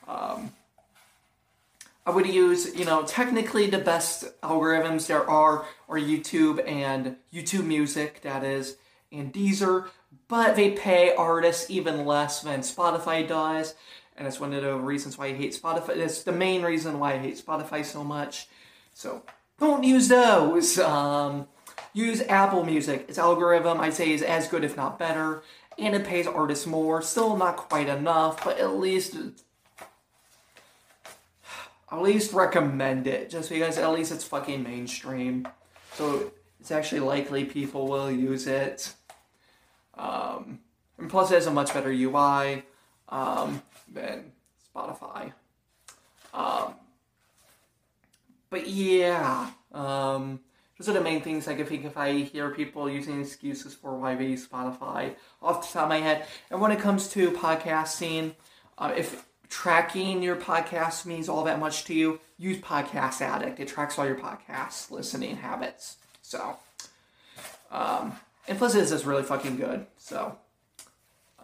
[0.08, 0.52] Um,
[2.04, 7.64] I would use, you know, technically the best algorithms there are are YouTube and YouTube
[7.64, 8.76] Music, that is,
[9.10, 9.88] and Deezer,
[10.28, 13.74] but they pay artists even less than Spotify does,
[14.16, 15.96] and it's one of the reasons why I hate Spotify.
[15.96, 18.48] It's the main reason why I hate Spotify so much.
[18.94, 19.22] So
[19.60, 20.78] don't use those.
[20.78, 21.46] Um,
[21.92, 23.06] use Apple Music.
[23.08, 25.42] Its algorithm, I'd say, is as good, if not better,
[25.78, 27.02] and it pays artists more.
[27.02, 29.16] Still not quite enough, but at least
[31.92, 35.46] at least recommend it, just because at least it's fucking mainstream.
[35.94, 38.92] So it's actually likely people will use it.
[39.96, 40.60] Um,
[40.98, 42.62] and plus, it has a much better UI
[43.08, 44.32] um, than
[44.74, 45.32] Spotify.
[46.32, 46.74] Um,
[48.50, 50.40] but yeah, um,
[50.78, 53.96] those are the main things I can think if I hear people using excuses for
[53.96, 56.26] why they use Spotify off the top of my head.
[56.50, 58.34] And when it comes to podcasting,
[58.78, 63.58] uh, if tracking your podcast means all that much to you, use Podcast Addict.
[63.58, 65.96] It tracks all your podcast listening habits.
[66.22, 66.56] So,
[67.70, 68.16] um,
[68.48, 69.86] and plus it is really fucking good.
[69.96, 70.38] So,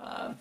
[0.00, 0.36] um,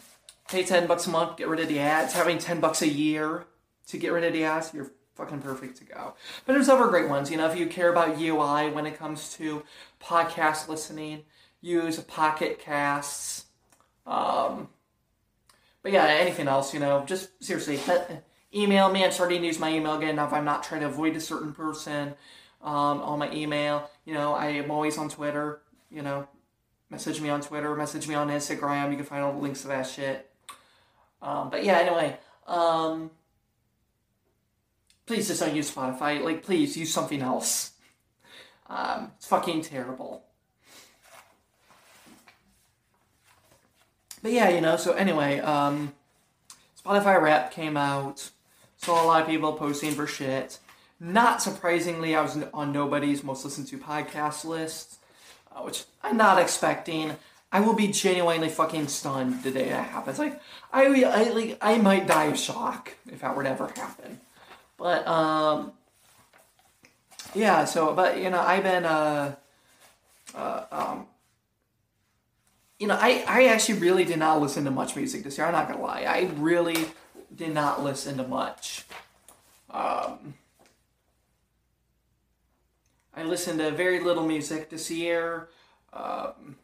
[0.50, 2.14] pay 10 bucks a month, get rid of the ads.
[2.14, 3.46] Having 10 bucks a year
[3.88, 6.14] to get rid of the ads, you're fucking perfect to go.
[6.46, 7.32] But there's other great ones.
[7.32, 9.64] You know, if you care about UI when it comes to
[10.02, 11.24] podcast listening,
[11.62, 13.46] use Pocket Casts.
[14.06, 14.70] Um,
[15.84, 17.80] but yeah, anything else, you know, just seriously,
[18.54, 19.04] email me.
[19.04, 21.22] I'm starting to use my email again now if I'm not trying to avoid a
[21.22, 22.14] certain person
[22.62, 23.90] um, on my email.
[24.06, 25.62] You know, I am always on Twitter.
[25.90, 26.28] You know,
[26.92, 28.92] message me on Twitter, message me on Instagram.
[28.92, 30.30] You can find all the links to that shit.
[31.22, 33.10] Um, but yeah, anyway, um,
[35.06, 36.22] please just don't use Spotify.
[36.22, 37.72] Like, please use something else.
[38.70, 40.26] Um, it's fucking terrible.
[44.22, 45.94] But yeah, you know, so anyway, um,
[46.84, 48.30] Spotify Wrapped came out.
[48.78, 50.60] Saw a lot of people posting for shit.
[51.00, 54.98] Not surprisingly, I was on nobody's most listened to podcast list,
[55.64, 57.16] which I'm not expecting.
[57.52, 60.20] I will be genuinely fucking stunned the day that happens.
[60.20, 64.20] Like, I, I like, I might die of shock if that were to ever happen.
[64.78, 65.74] But um,
[67.36, 67.66] yeah.
[67.66, 69.36] So, but you know, I've been uh,
[70.34, 71.08] uh um,
[72.80, 75.46] you know, I, I actually really did not listen to much music this year.
[75.46, 76.02] I'm not gonna lie.
[76.08, 76.88] I really
[77.36, 78.86] did not listen to much.
[79.70, 80.34] Um,
[83.22, 85.50] I listened to very little music this year.
[85.94, 86.56] Um,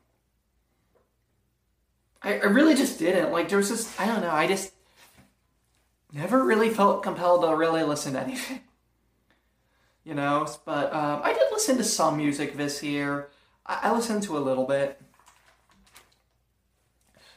[2.24, 3.32] I, I really just didn't.
[3.32, 4.74] Like, there was just, I don't know, I just
[6.12, 8.62] never really felt compelled to really listen to anything.
[10.04, 13.28] You know, but um, I did listen to some music this year.
[13.66, 15.02] I, I listened to a little bit.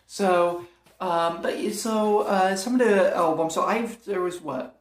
[0.06, 0.66] So,
[1.00, 3.54] um, but so uh, some of the albums.
[3.54, 4.80] So I've there was what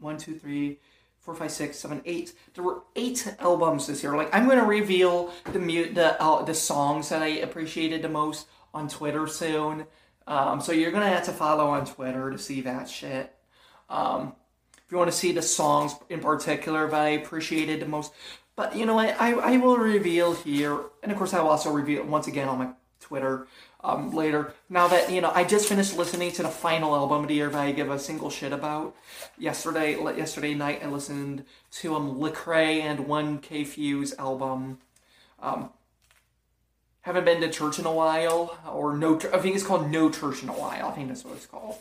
[0.00, 0.80] one, two, three,
[1.24, 2.34] four, five, six, seven, eight.
[2.54, 4.14] There were eight albums this year.
[4.14, 8.10] Like I'm going to reveal the mute the uh, the songs that I appreciated the
[8.10, 9.86] most on Twitter soon.
[10.26, 13.34] Um, so you're gonna have to follow on Twitter to see that shit.
[13.88, 14.34] Um,
[14.84, 18.12] if you want to see the songs in particular that I appreciated the most,
[18.56, 21.70] but you know what, I, I will reveal here, and of course I will also
[21.70, 23.46] reveal once again on my Twitter
[23.84, 24.54] um, later.
[24.70, 27.70] Now that you know, I just finished listening to the final album year that I
[27.72, 28.96] give a single shit about.
[29.38, 34.78] Yesterday, yesterday night, I listened to um Lecrae and 1K Phew's album.
[35.40, 35.70] Um,
[37.02, 39.16] haven't been to church in a while, or no.
[39.16, 40.88] I think it's called No Church in a While.
[40.88, 41.76] I think that's what it's called.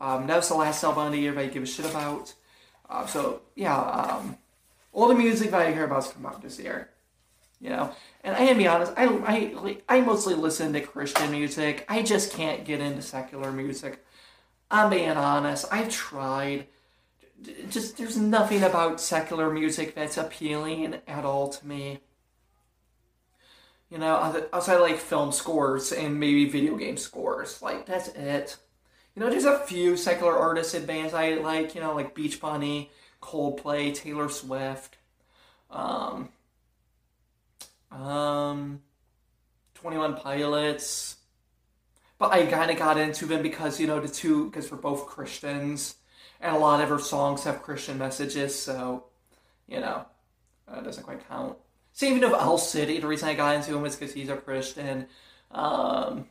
[0.00, 2.32] Um, that was the last album that I give a shit about.
[2.88, 4.38] Uh, so yeah, um,
[4.92, 6.90] all the music that I hear about has come out this year.
[7.60, 7.92] You know,
[8.22, 11.84] and I can be honest, I I I mostly listen to Christian music.
[11.88, 14.04] I just can't get into secular music.
[14.70, 15.66] I'm being honest.
[15.70, 16.66] I've tried.
[17.68, 22.00] Just there's nothing about secular music that's appealing at all to me.
[23.90, 28.56] You know, outside like film scores and maybe video game scores, like that's it.
[29.14, 31.74] You know, there's a few secular artists and bands I like.
[31.74, 32.90] You know, like Beach Bunny,
[33.22, 34.96] Coldplay, Taylor Swift,
[35.70, 36.28] um,
[37.90, 38.80] um,
[39.74, 41.16] Twenty One Pilots.
[42.18, 45.06] But I kind of got into them because you know the two because we're both
[45.06, 45.94] Christians,
[46.40, 48.60] and a lot of her songs have Christian messages.
[48.60, 49.04] So,
[49.68, 50.04] you know,
[50.66, 51.56] that doesn't quite count.
[51.92, 52.98] Same of Owl City.
[52.98, 55.06] The reason I got into him was because he's a Christian.
[55.50, 56.26] Um,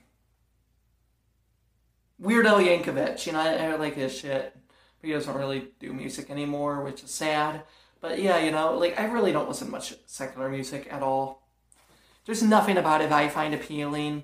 [2.19, 4.55] Weird Al Yankovic, you know, I, I like his shit,
[4.99, 7.63] but he doesn't really do music anymore, which is sad.
[8.01, 11.46] But yeah, you know, like I really don't listen much secular music at all.
[12.27, 14.23] There's nothing about it that I find appealing.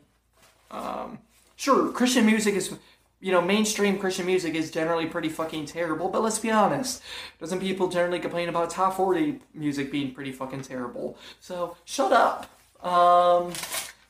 [0.69, 1.17] Um,
[1.55, 2.75] sure, Christian music is
[3.23, 7.01] you know, mainstream Christian music is generally pretty fucking terrible, but let's be honest.
[7.39, 11.17] Doesn't people generally complain about top 40 music being pretty fucking terrible?
[11.39, 12.49] So, shut up.
[12.85, 13.53] Um,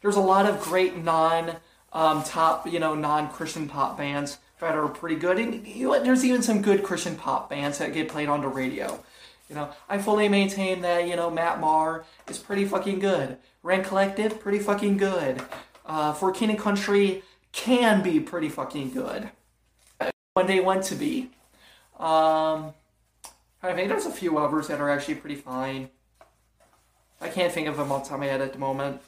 [0.01, 1.57] there's a lot of great non
[1.93, 5.37] um, top, you know, non Christian pop bands that are pretty good.
[5.37, 8.47] And you know, there's even some good Christian pop bands that get played on the
[8.47, 9.03] radio.
[9.53, 13.37] You know, I fully maintain that, you know, Matt Maher is pretty fucking good.
[13.61, 15.43] Rend Collective, pretty fucking good.
[15.85, 19.29] Uh, for King and Country, can be pretty fucking good
[20.33, 21.29] when they want to be.
[21.99, 22.73] Um,
[23.61, 25.89] I think there's a few others that are actually pretty fine.
[27.21, 29.01] I can't think of them off the top of my head at the moment.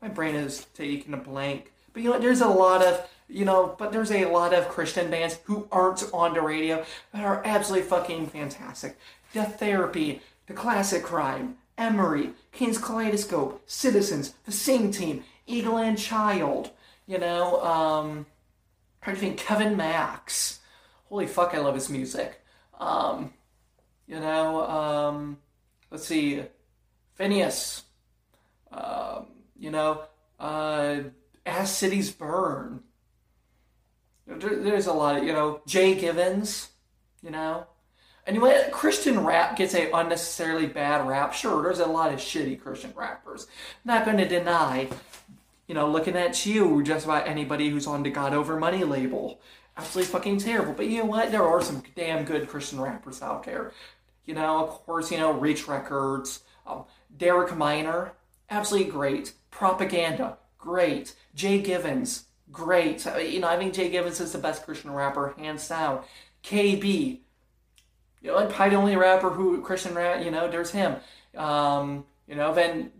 [0.00, 1.72] My brain is taking a blank.
[1.92, 5.10] But you know, there's a lot of you know, but there's a lot of Christian
[5.10, 8.98] bands who aren't on the radio that are absolutely fucking fantastic.
[9.32, 16.70] Death Therapy, The Classic Crime, Emery, King's Kaleidoscope, Citizens, The Sing Team, Eagle and Child,
[17.06, 18.26] you know, um,
[19.02, 20.60] trying to think, Kevin Max.
[21.08, 22.40] Holy fuck, I love his music.
[22.78, 23.32] Um,
[24.06, 25.38] you know, um,
[25.90, 26.42] let's see,
[27.14, 27.84] Phinehas,
[28.72, 29.26] Um,
[29.58, 30.04] you know,
[30.38, 31.00] uh,
[31.44, 32.82] As Cities Burn.
[34.26, 36.70] There, there's a lot of, you know, Jay Givens,
[37.22, 37.66] you know.
[38.30, 41.32] Anyway, Christian rap gets a unnecessarily bad rap.
[41.32, 43.48] Sure, there's a lot of shitty Christian rappers.
[43.84, 44.88] Not going to deny
[45.70, 49.40] you know, looking at you, just about anybody who's on the God Over Money label.
[49.76, 50.72] Absolutely fucking terrible.
[50.72, 51.30] But you know what?
[51.30, 53.72] There are some damn good Christian rappers out there.
[54.24, 58.14] You know, of course, you know, Reach Records, um, Derek Minor,
[58.50, 59.32] absolutely great.
[59.52, 61.14] Propaganda, great.
[61.36, 63.06] Jay Givens, great.
[63.06, 66.02] You know, I think Jay Givens is the best Christian rapper, hands down.
[66.42, 67.20] KB,
[68.20, 70.96] you know, and probably the only rapper who Christian rap, you know, there's him.
[71.36, 72.92] Um, you know, then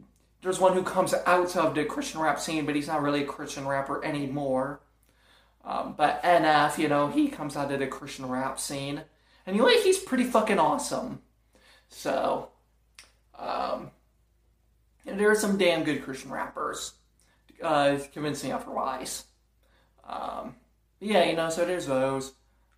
[0.42, 3.26] there's one who comes out of the Christian rap scene, but he's not really a
[3.26, 4.80] Christian rapper anymore.
[5.64, 9.02] Um, but NF, you know, he comes out of the Christian rap scene,
[9.46, 11.20] and you know, he's pretty fucking awesome.
[11.88, 12.48] So,
[13.38, 13.90] um,
[15.04, 16.94] there are some damn good Christian rappers.
[17.62, 19.24] Uh, convince me otherwise.
[20.09, 20.56] Um,
[20.98, 22.33] yeah, you know, so there's those.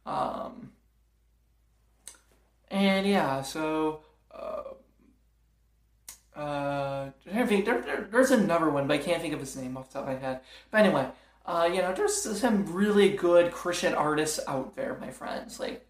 [0.05, 0.73] Um,
[2.73, 4.01] and yeah, so
[4.35, 4.63] uh,
[6.35, 10.01] uh, there, there, there's another one, but I can't think of his name off the
[10.01, 10.41] top of my head.
[10.71, 11.07] But anyway,
[11.45, 15.61] uh, you know, there's some really good Christian artists out there, my friends.
[15.61, 15.87] Like,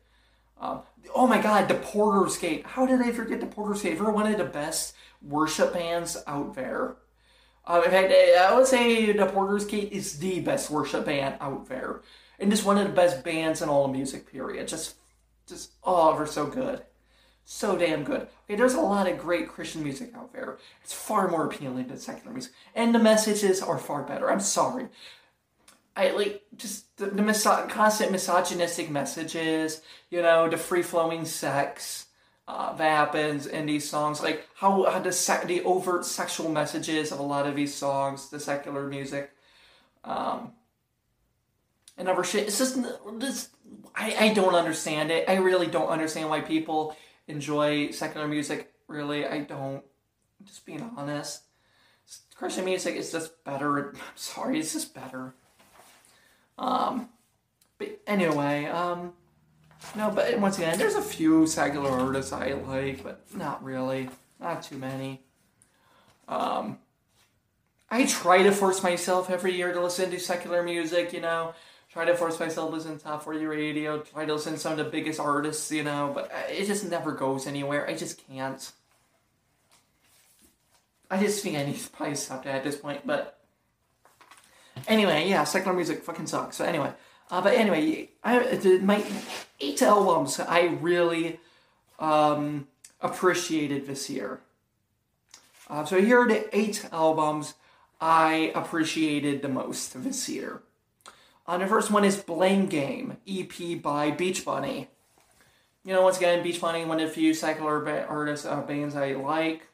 [0.61, 0.83] um,
[1.14, 2.66] oh my God, the Porter's Gate.
[2.66, 3.99] How did I forget the Porter's Gate?
[3.99, 6.97] They're one of the best worship bands out there.
[7.64, 11.68] Uh, in fact, I would say the Porter's Gate is the best worship band out
[11.68, 12.01] there,
[12.40, 14.31] and just one of the best bands in all of music.
[14.31, 14.66] Period.
[14.66, 14.97] Just,
[15.53, 16.83] just oh, they're so good
[17.45, 18.29] so damn good.
[18.45, 20.59] Okay, there's a lot of great Christian music out there.
[20.83, 24.31] It's far more appealing than secular music, and the messages are far better.
[24.31, 24.88] I'm sorry.
[25.95, 32.07] I like just the, the miso- constant misogynistic messages, you know, the free flowing sex
[32.49, 37.13] uh, that happens in these songs, like how, how the se- the overt sexual messages
[37.13, 39.33] of a lot of these songs, the secular music,
[40.05, 40.53] um,
[41.97, 42.47] and other shit.
[42.47, 42.79] It's just
[43.19, 43.51] this.
[43.95, 45.29] I I don't understand it.
[45.29, 46.97] I really don't understand why people
[47.29, 48.73] enjoy secular music.
[48.88, 49.83] Really, I don't.
[50.45, 51.43] Just being honest,
[52.35, 53.90] Christian music is just better.
[53.95, 55.35] I'm sorry, it's just better.
[56.59, 57.09] Um,
[57.79, 59.13] but anyway, um,
[59.97, 64.09] no, but once again, there's a few secular artists I like, but not really,
[64.40, 65.23] not too many.
[66.29, 66.79] Um,
[67.90, 71.55] I try to force myself every year to listen to secular music, you know,
[71.93, 74.73] try to force myself to listen to top 40 radio, try to listen to some
[74.73, 77.88] of the biggest artists, you know, but it just never goes anywhere.
[77.88, 78.73] I just can't.
[81.11, 83.07] I just think I need to probably stop that at this point.
[83.07, 83.38] But
[84.88, 86.57] anyway, yeah, secular music fucking sucks.
[86.57, 86.93] So anyway,
[87.31, 89.05] uh, but anyway, I my
[89.61, 91.38] eight albums I really
[91.99, 92.69] um,
[93.03, 94.40] appreciated this year.
[95.69, 97.55] Uh, so here are the eight albums
[98.01, 100.63] I appreciated the most this year.
[101.47, 104.88] Uh, the first one is Blame Game, EP by Beach Bunny.
[105.85, 108.95] You know, once again, Beach Bunny, one of the few secular ba- artists, uh, bands
[108.95, 109.67] I like.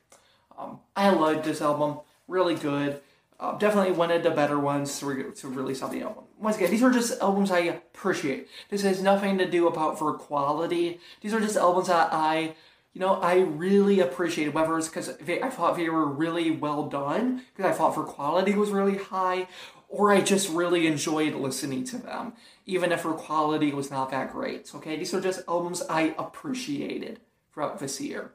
[0.59, 3.01] Um, I loved this album, really good.
[3.39, 6.25] Uh, definitely one of the better ones to, re- to release on the album.
[6.41, 8.49] Once again, these are just albums I appreciate.
[8.71, 10.99] This has nothing to do about for quality.
[11.21, 12.55] These are just albums that I,
[12.95, 14.55] you know, I really appreciate.
[14.55, 18.55] Whether it's because I thought they were really well done, because I thought for quality
[18.55, 19.47] was really high,
[19.89, 22.35] or I just really enjoyed listening to them,
[22.67, 24.71] even if their quality was not that great.
[24.75, 27.21] Okay, these are just albums I appreciated
[27.53, 28.33] throughout this year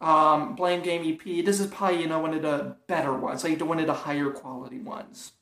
[0.00, 1.44] um, Blame Game EP.
[1.44, 4.30] This is probably, you know, one of the better ones, like one of the higher
[4.30, 5.32] quality ones.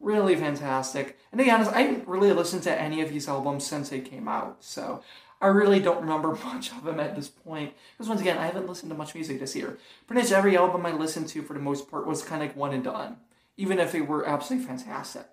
[0.00, 1.18] Really fantastic.
[1.30, 4.00] And to be honest, I didn't really listen to any of these albums since they
[4.00, 5.02] came out, so
[5.40, 7.72] I really don't remember much of them at this point.
[7.96, 9.78] Because once again, I haven't listened to much music this year.
[10.06, 12.56] Pretty much every album I listened to, for the most part, was kind of like
[12.56, 13.16] one and done,
[13.56, 15.26] even if they were absolutely fantastic,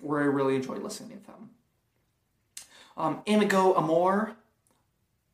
[0.00, 1.50] where I really enjoyed listening to them.
[2.96, 4.36] Um, Amigo Amor,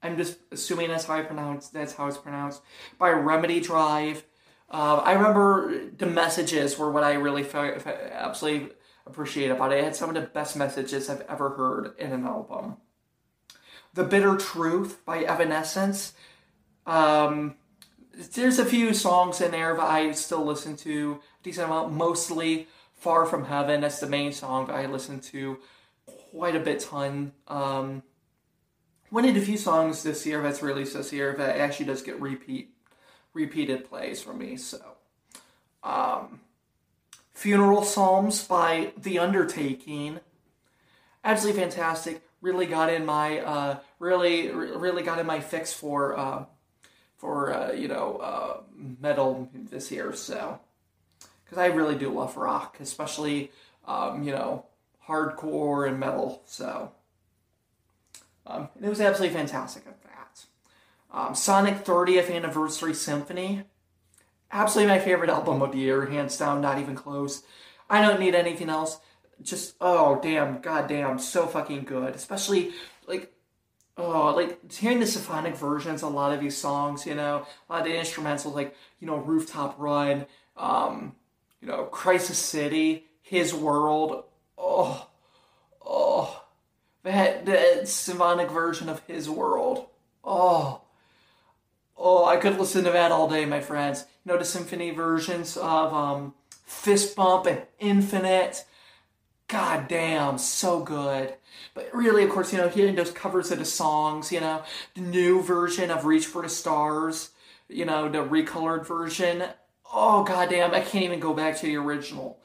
[0.02, 2.60] I'm just assuming that's how I pronounce that's how it's pronounced
[2.98, 4.24] by Remedy Drive.
[4.68, 8.72] Uh, I remember the messages were what I really felt, absolutely
[9.06, 9.78] appreciate about it.
[9.78, 12.78] It had some of the best messages I've ever heard in an album.
[13.94, 16.14] The Bitter Truth by Evanescence.
[16.86, 17.56] Um,
[18.34, 21.92] there's a few songs in there that I still listen to a decent amount.
[21.92, 23.80] Mostly Far From Heaven.
[23.80, 25.58] That's the main song I listen to
[26.30, 27.32] quite a bit ton.
[27.48, 28.02] Um,
[29.10, 32.20] one of the few songs this year that's released this year that actually does get
[32.20, 32.74] repeat
[33.34, 34.56] repeated plays for me.
[34.56, 34.80] So,
[35.82, 36.40] um,
[37.32, 40.20] Funeral Psalms by The Undertaking,
[41.24, 42.22] absolutely fantastic.
[42.42, 46.44] Really got in my uh, really really got in my fix for uh,
[47.16, 50.12] for uh, you know uh, metal this year.
[50.12, 50.60] So,
[51.44, 53.52] because I really do love rock, especially
[53.86, 54.66] um, you know
[55.08, 56.42] hardcore and metal.
[56.44, 56.92] So.
[58.44, 60.44] Um, and it was absolutely fantastic at that.
[61.12, 63.62] Um, Sonic 30th Anniversary Symphony.
[64.50, 67.44] Absolutely my favorite album of the year, hands down, not even close.
[67.88, 68.98] I don't need anything else.
[69.42, 72.14] Just, oh, damn, goddamn, so fucking good.
[72.14, 72.72] Especially,
[73.06, 73.32] like,
[73.96, 77.86] oh, like, hearing the symphonic versions, a lot of these songs, you know, a lot
[77.86, 80.26] of the instrumentals, like, you know, Rooftop Run,
[80.56, 81.14] um,
[81.60, 84.24] you know, Crisis City, His World.
[84.58, 85.08] Oh,
[85.84, 86.44] oh,
[87.02, 89.86] that, that symphonic version of his world.
[90.24, 90.82] Oh,
[91.96, 94.04] oh, I could listen to that all day, my friends.
[94.24, 96.34] You know the symphony versions of um,
[96.64, 98.64] Fist Bump and Infinite.
[99.52, 101.34] God damn, so good.
[101.74, 104.62] But really, of course, you know, hearing those covers of the songs, you know,
[104.94, 107.32] the new version of Reach for the Stars,
[107.68, 109.44] you know, the recolored version.
[109.92, 112.40] Oh, goddamn, I can't even go back to the original.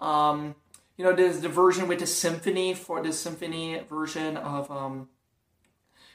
[0.00, 0.56] Um,
[0.96, 5.10] you know, there's the version with the symphony for the symphony version of um,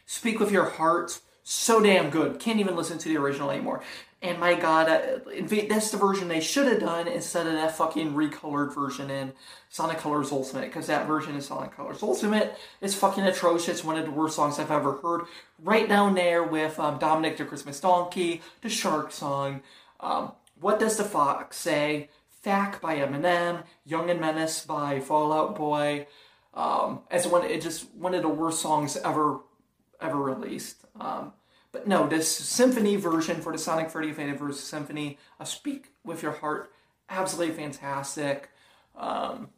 [0.05, 1.21] Speak with Your Heart.
[1.43, 2.39] So damn good.
[2.39, 3.81] Can't even listen to the original anymore.
[4.23, 5.19] And my god, uh,
[5.67, 9.33] that's the version they should have done instead of that fucking recolored version in
[9.67, 10.61] Sonic Colors Ultimate.
[10.61, 13.83] Because that version in Sonic Colors Ultimate is fucking atrocious.
[13.83, 15.23] One of the worst songs I've ever heard.
[15.61, 19.61] Right down there with um, Dominic the Christmas Donkey, the Shark song.
[19.99, 22.09] Um, what does the fox say?
[22.43, 26.07] Thack by Eminem, Young and Menace by Fall Out Boy.
[26.53, 29.39] Um, as one, it just one of the worst songs ever,
[29.99, 30.77] ever released.
[30.97, 31.33] Um,
[31.73, 36.31] but no, this symphony version for the Sonic 30th Anniversary Symphony, uh, Speak with Your
[36.31, 36.71] Heart,
[37.09, 38.49] absolutely fantastic.
[38.95, 39.49] Um,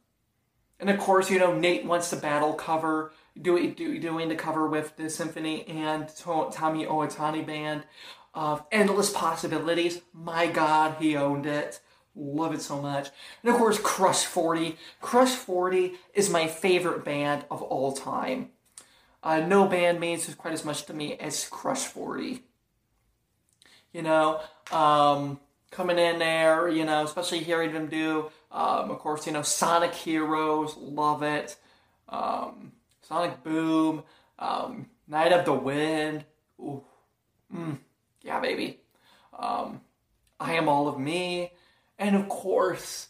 [0.80, 4.66] and of course, you know, Nate wants the battle cover, do, do, doing the cover
[4.66, 7.84] with the symphony and to- Tomoya Ohtani band
[8.34, 10.01] of Endless Possibilities.
[10.13, 11.82] My God, he owned it.
[12.16, 13.09] Love it so much.
[13.43, 14.78] And of course, Crush 40.
[15.01, 18.51] Crush 40 is my favorite band of all time.
[19.26, 22.43] Uh, no band means quite as much to me as Crush 40.
[23.91, 24.39] You know,
[24.71, 25.39] um,
[25.71, 29.95] coming in there, you know, especially hearing them do, um, of course, you know, Sonic
[29.95, 31.57] Heroes, love it.
[32.07, 34.03] Um, Sonic Boom,
[34.38, 36.23] um, Knight of the Wind,
[36.59, 36.84] ooh,
[37.53, 37.80] mm,
[38.21, 38.80] yeah, baby.
[39.38, 39.82] Um,
[40.39, 41.51] I Am All of Me,
[41.97, 43.07] and of course,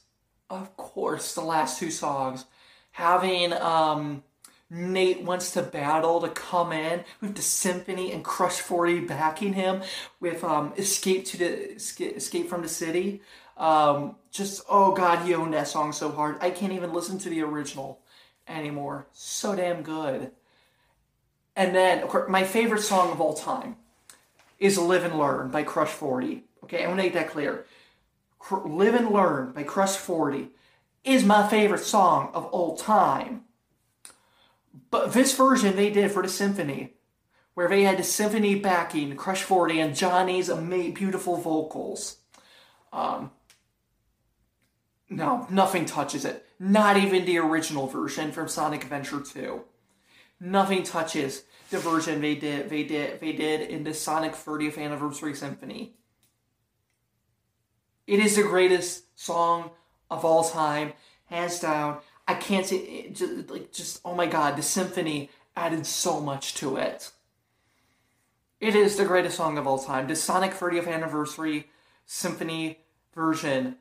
[0.50, 2.46] of course, the last two songs
[2.92, 4.24] having um,
[4.70, 9.84] Nate wants to battle to come in with the symphony and Crush 40 backing him
[10.20, 13.22] with um, Escape to the Escape from the City.
[13.58, 16.38] Um, just oh god, he owned that song so hard.
[16.42, 18.00] I can't even listen to the original
[18.48, 19.08] anymore.
[19.14, 20.32] So damn good.
[21.56, 23.78] And then, of course, my favorite song of all time
[24.60, 26.44] is "Live and Learn" by Crush 40.
[26.64, 27.66] Okay, I want to make that clear.
[28.52, 30.50] "Live and Learn" by Crush 40
[31.06, 33.45] is my favorite song of all time.
[34.92, 36.94] But this version they did for the symphony,
[37.54, 42.18] where they had the symphony backing, Crush 40, and Johnny's amazing, beautiful vocals.
[42.92, 43.32] Um,
[45.10, 46.46] no, nothing touches it.
[46.60, 49.62] Not even the original version from Sonic Adventure 2.
[50.40, 55.34] Nothing touches the version they did they did they did in the Sonic 30th Anniversary
[55.34, 55.96] Symphony.
[58.08, 59.72] It is the greatest song
[60.10, 60.94] of all time,
[61.26, 62.00] hands down.
[62.28, 66.78] I can't say just, like just oh my god, the symphony added so much to
[66.78, 67.12] it.
[68.60, 70.08] It is the greatest song of all time.
[70.08, 71.70] The Sonic 30th Anniversary
[72.06, 72.80] Symphony
[73.14, 73.78] version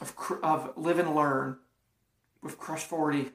[0.00, 1.58] of, of Live and Learn
[2.42, 3.30] with Crush 40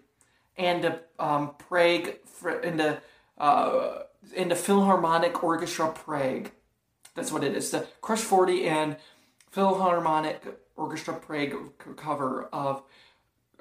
[0.58, 2.16] and the um, Prague
[2.64, 3.02] in the
[3.38, 4.04] uh,
[4.36, 6.52] in the Philharmonic Orchestra Prague.
[7.16, 7.72] That's what it is.
[7.72, 8.98] The Crush 40 and
[9.50, 10.44] Philharmonic
[10.76, 11.56] Orchestra Prague
[11.98, 12.84] cover of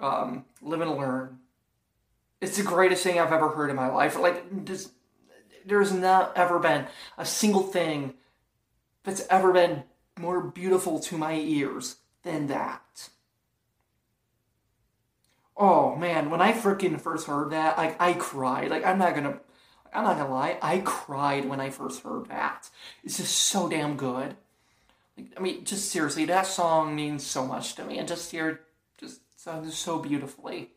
[0.01, 1.39] um, Live and Learn.
[2.41, 4.19] It's the greatest thing I've ever heard in my life.
[4.19, 4.91] Like, there's,
[5.93, 6.87] not ever been
[7.19, 8.15] a single thing
[9.05, 9.85] that's ever been
[10.19, 13.11] more beautiful to my ears than that.
[15.57, 18.71] Oh man, when I freaking first heard that, like I cried.
[18.71, 19.41] Like I'm not gonna,
[19.93, 22.71] I'm not gonna lie, I cried when I first heard that.
[23.05, 24.37] It's just so damn good.
[25.17, 28.61] Like I mean, just seriously, that song means so much to me, and just hear,
[29.41, 30.69] sounds so beautifully.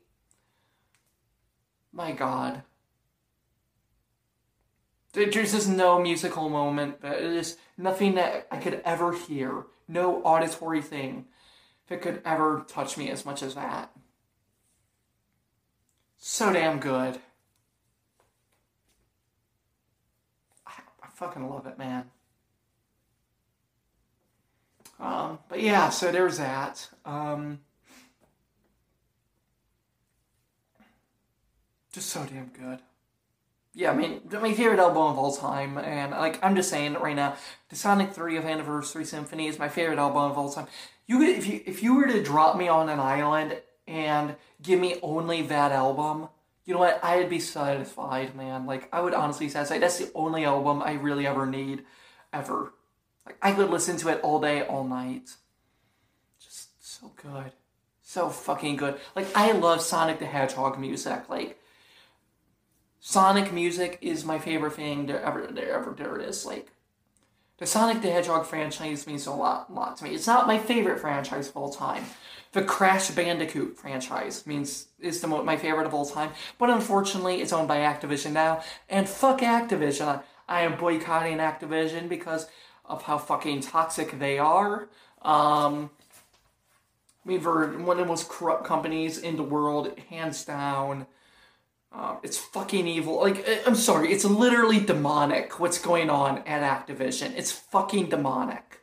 [1.92, 2.64] My God.
[5.12, 11.26] There's just no musical moment, there's nothing that I could ever hear, no auditory thing
[11.88, 13.92] that could ever touch me as much as that.
[16.18, 17.20] So damn good.
[20.66, 20.72] I,
[21.04, 22.10] I fucking love it, man.
[25.00, 26.88] Um, but yeah, so there's that.
[27.04, 27.60] Um,
[31.94, 32.80] just so damn good
[33.76, 37.02] yeah, I mean, my favorite album of all time, and like I'm just saying it
[37.02, 37.36] right now,
[37.70, 40.68] the Sonic Three of Anniversary Symphony is my favorite album of all time.
[41.08, 44.80] You could, if you if you were to drop me on an island and give
[44.80, 46.30] me only that album,
[46.66, 47.04] you know what?
[47.04, 48.68] I'd be satisfied, man.
[48.68, 51.84] Like I would honestly say that's the only album I really ever need,
[52.32, 52.74] ever.
[53.26, 55.32] Like I could listen to it all day, all night.
[56.40, 57.54] Just so good,
[58.04, 59.00] so fucking good.
[59.16, 61.60] Like I love Sonic the Hedgehog music, like
[63.06, 66.46] Sonic music is my favorite thing there ever there ever there is.
[66.46, 66.72] Like
[67.58, 70.12] the Sonic the Hedgehog franchise means a lot lot to me.
[70.12, 72.06] It's not my favorite franchise of all time.
[72.54, 77.52] The Crash Bandicoot franchise means is the my favorite of all time, but unfortunately it's
[77.52, 78.64] owned by Activision now.
[78.88, 80.08] And fuck Activision.
[80.08, 82.48] I, I am boycotting Activision because
[82.86, 84.88] of how fucking toxic they are.
[85.22, 85.90] Um,
[87.26, 91.06] I mean, for one of the most corrupt companies in the world, hands down.
[91.94, 93.20] Um, it's fucking evil.
[93.22, 97.34] Like, eh, I'm sorry, it's literally demonic what's going on at Activision.
[97.38, 98.82] It's fucking demonic.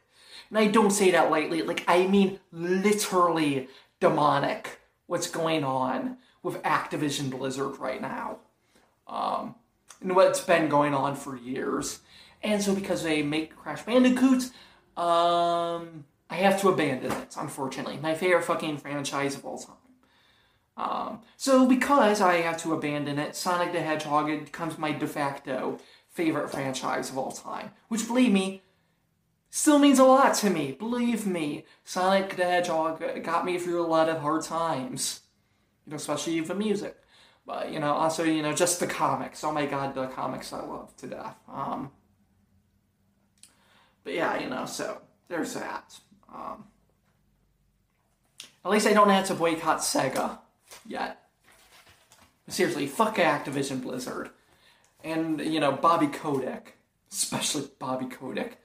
[0.48, 1.62] And I don't say that lightly.
[1.62, 8.38] Like, I mean literally demonic what's going on with Activision Blizzard right now.
[9.08, 9.56] Um,
[10.00, 12.00] and what's been going on for years.
[12.42, 14.46] And so, because they make Crash Bandicoots,
[14.96, 17.98] um, I have to abandon it, unfortunately.
[18.00, 19.76] My favorite fucking franchise of all time.
[20.76, 25.78] Um, so because I have to abandon it, Sonic the Hedgehog becomes my de facto
[26.08, 27.70] favorite franchise of all time.
[27.88, 28.62] Which, believe me,
[29.50, 30.72] still means a lot to me.
[30.72, 35.20] Believe me, Sonic the Hedgehog got me through a lot of hard times.
[35.86, 36.96] You know, especially the music.
[37.46, 39.42] But, you know, also, you know, just the comics.
[39.42, 41.36] Oh my god, the comics I love to death.
[41.52, 41.90] Um,
[44.04, 45.98] but yeah, you know, so there's that.
[46.32, 46.64] Um,
[48.64, 50.38] at least I don't have to boycott Sega
[50.90, 51.28] yet.
[52.48, 54.30] Seriously, fuck Activision Blizzard.
[55.04, 56.76] And, you know, Bobby Kotick.
[57.10, 58.58] Especially Bobby Kotick.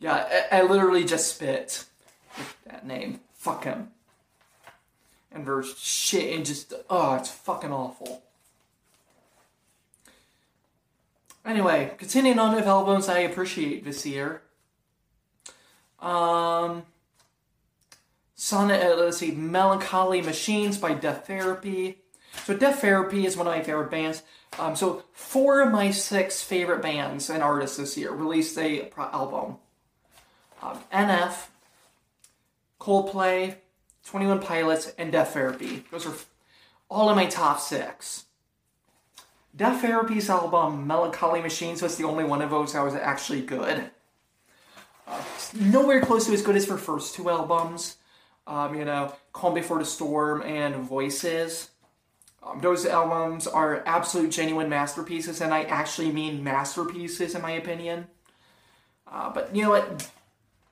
[0.00, 1.84] Yeah, I, I literally just spit
[2.66, 3.20] that name.
[3.34, 3.90] Fuck him.
[5.32, 8.22] And there's shit and just, oh, it's fucking awful.
[11.44, 14.42] Anyway, continuing on with albums I appreciate this year.
[16.00, 16.84] Um,
[18.40, 21.98] Son, uh, let's see, Melancholy Machines by Death Therapy.
[22.44, 24.22] So Death Therapy is one of my favorite bands.
[24.60, 29.06] Um, so four of my six favorite bands and artists this year released a pro-
[29.06, 29.56] album.
[30.62, 31.48] Um, NF,
[32.80, 33.56] Coldplay,
[34.06, 35.84] Twenty One Pilots, and Death Therapy.
[35.90, 36.14] Those are
[36.88, 38.26] all in my top six.
[39.56, 43.90] Death Therapy's album Melancholy Machines was the only one of those that was actually good.
[45.08, 45.22] Uh,
[45.58, 47.96] nowhere close to as good as her first two albums.
[48.48, 51.68] Um, you know, Calm Before the Storm and Voices.
[52.42, 58.06] Um, those albums are absolute genuine masterpieces, and I actually mean masterpieces in my opinion.
[59.06, 60.10] Uh, but you know what?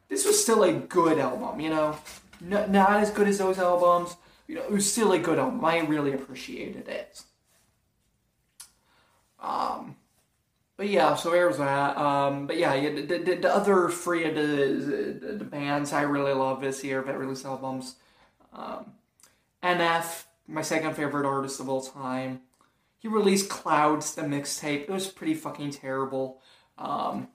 [0.08, 1.98] This was still a good album, you know?
[2.42, 4.16] N- not as good as those albums.
[4.46, 5.62] You know, it was still a good album.
[5.64, 7.22] I really appreciated it.
[9.38, 9.96] Um,
[10.76, 11.96] but yeah, so there's that.
[11.96, 16.60] Um, but yeah, the, the, the other three of the, the, bands I really love
[16.60, 17.96] this year that released albums.
[18.52, 18.92] Um,
[19.62, 22.42] NF, my second favorite artist of all time.
[22.98, 24.82] He released Clouds, the mixtape.
[24.82, 26.40] It was pretty fucking terrible.
[26.78, 27.28] Um,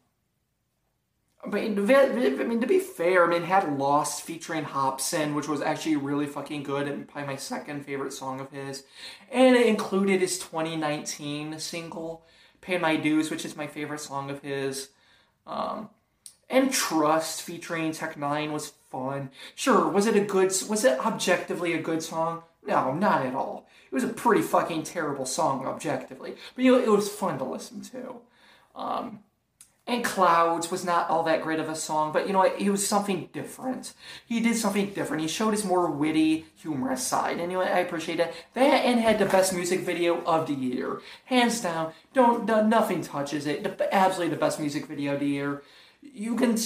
[1.45, 5.95] but I mean, to be fair, I mean, had Lost featuring Hopsin, which was actually
[5.95, 8.83] really fucking good and probably my second favorite song of his.
[9.31, 12.25] And it included his 2019 single,
[12.61, 14.89] Pay My Dues, which is my favorite song of his.
[15.45, 15.89] Um,
[16.49, 19.31] and Trust featuring Tech N9ne was fun.
[19.55, 22.43] Sure, was it a good, was it objectively a good song?
[22.65, 23.67] No, not at all.
[23.85, 27.43] It was a pretty fucking terrible song objectively, but you know, it was fun to
[27.43, 28.15] listen to.
[28.75, 29.19] Um,
[29.87, 32.61] and Clouds was not all that great of a song, but you know what?
[32.61, 33.93] It was something different.
[34.25, 35.21] He did something different.
[35.21, 37.67] He showed his more witty, humorous side, what?
[37.67, 38.33] I appreciate it.
[38.53, 41.93] That and had the best music video of the year, hands down.
[42.13, 43.81] Don't nothing touches it.
[43.91, 45.63] Absolutely the best music video of the year.
[46.01, 46.57] You can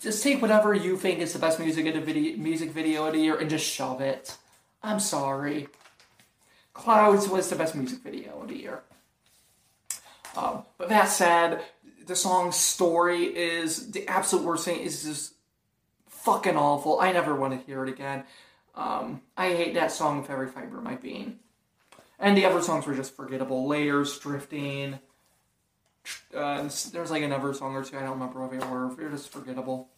[0.00, 3.12] just take whatever you think is the best music of the video, music video of
[3.12, 4.36] the year and just shove it.
[4.82, 5.68] I'm sorry.
[6.72, 8.82] Clouds was the best music video of the year.
[10.36, 11.62] Um, but that said,
[12.06, 14.80] the song's story is the absolute worst thing.
[14.80, 15.34] Is just
[16.08, 17.00] fucking awful.
[17.00, 18.24] I never want to hear it again.
[18.74, 21.38] Um, I hate that song with every fiber of my being.
[22.18, 23.66] And the other songs were just forgettable.
[23.66, 24.98] Layers, drifting.
[26.34, 27.96] Uh, there's like another song or two.
[27.96, 28.94] I don't remember what they were.
[28.94, 29.88] They're just forgettable.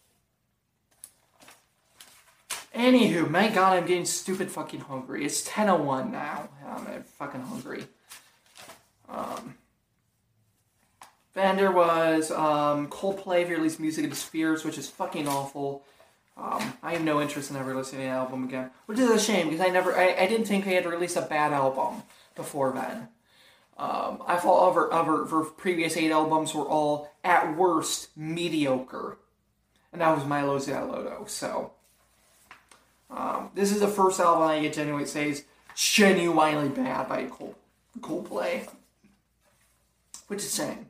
[2.74, 5.24] Anywho, my god, I'm getting stupid fucking hungry.
[5.24, 6.48] It's 10.01 now.
[6.66, 7.86] I'm fucking hungry.
[9.08, 9.54] Um,
[11.38, 15.84] there was um, Coldplay released Music of the Spheres, which is fucking awful.
[16.36, 19.18] Um, I have no interest in ever listening to the album again, which is a
[19.18, 22.02] shame because I never, I, I didn't think they had released a bad album
[22.34, 23.08] before then.
[23.76, 29.18] Um, I thought other, other, previous eight albums were all, at worst, mediocre.
[29.92, 31.72] And that was Mylo Xyloto, so.
[33.10, 37.54] Um, this is the first album I get genuinely say is genuinely bad by Cold,
[38.00, 38.68] Coldplay.
[40.26, 40.86] Which is saying.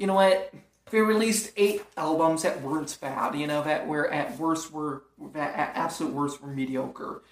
[0.00, 0.50] You know what?
[0.90, 5.02] They released eight albums that weren't bad, you know, that were at worst were,
[5.34, 7.22] that at absolute worst were mediocre.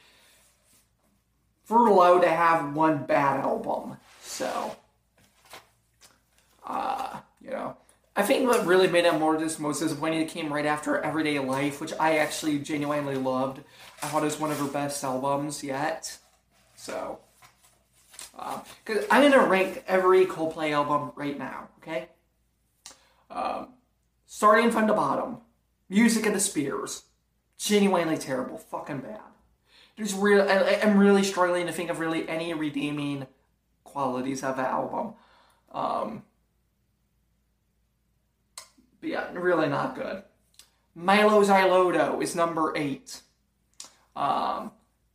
[1.66, 4.76] We're allowed to have one bad album, so.
[6.62, 7.78] Uh, you know.
[8.14, 11.38] I think what really made it more just most disappointing it came right after Everyday
[11.38, 13.60] Life, which I actually genuinely loved.
[14.02, 16.18] I thought it was one of her best albums yet.
[16.76, 17.18] So,
[18.32, 21.68] because uh, I'm gonna rank every Coldplay album right now.
[21.80, 22.08] Okay,
[23.30, 23.68] um,
[24.26, 25.38] starting from the bottom,
[25.88, 27.04] Music of the Spheres,
[27.58, 29.20] genuinely terrible, fucking bad.
[29.96, 30.42] There's real.
[30.42, 33.26] I, I'm really struggling to think of really any redeeming
[33.84, 35.14] qualities of that album.
[35.72, 36.22] Um,
[39.00, 40.22] but yeah, really not good.
[40.96, 43.22] Mylo Xyloto is number eight.
[44.16, 44.72] Um,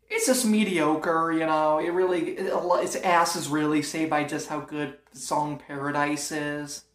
[0.10, 1.80] it's just mediocre, you know.
[1.80, 2.52] It really, it,
[2.84, 6.86] its ass is really saved by just how good the song Paradise is,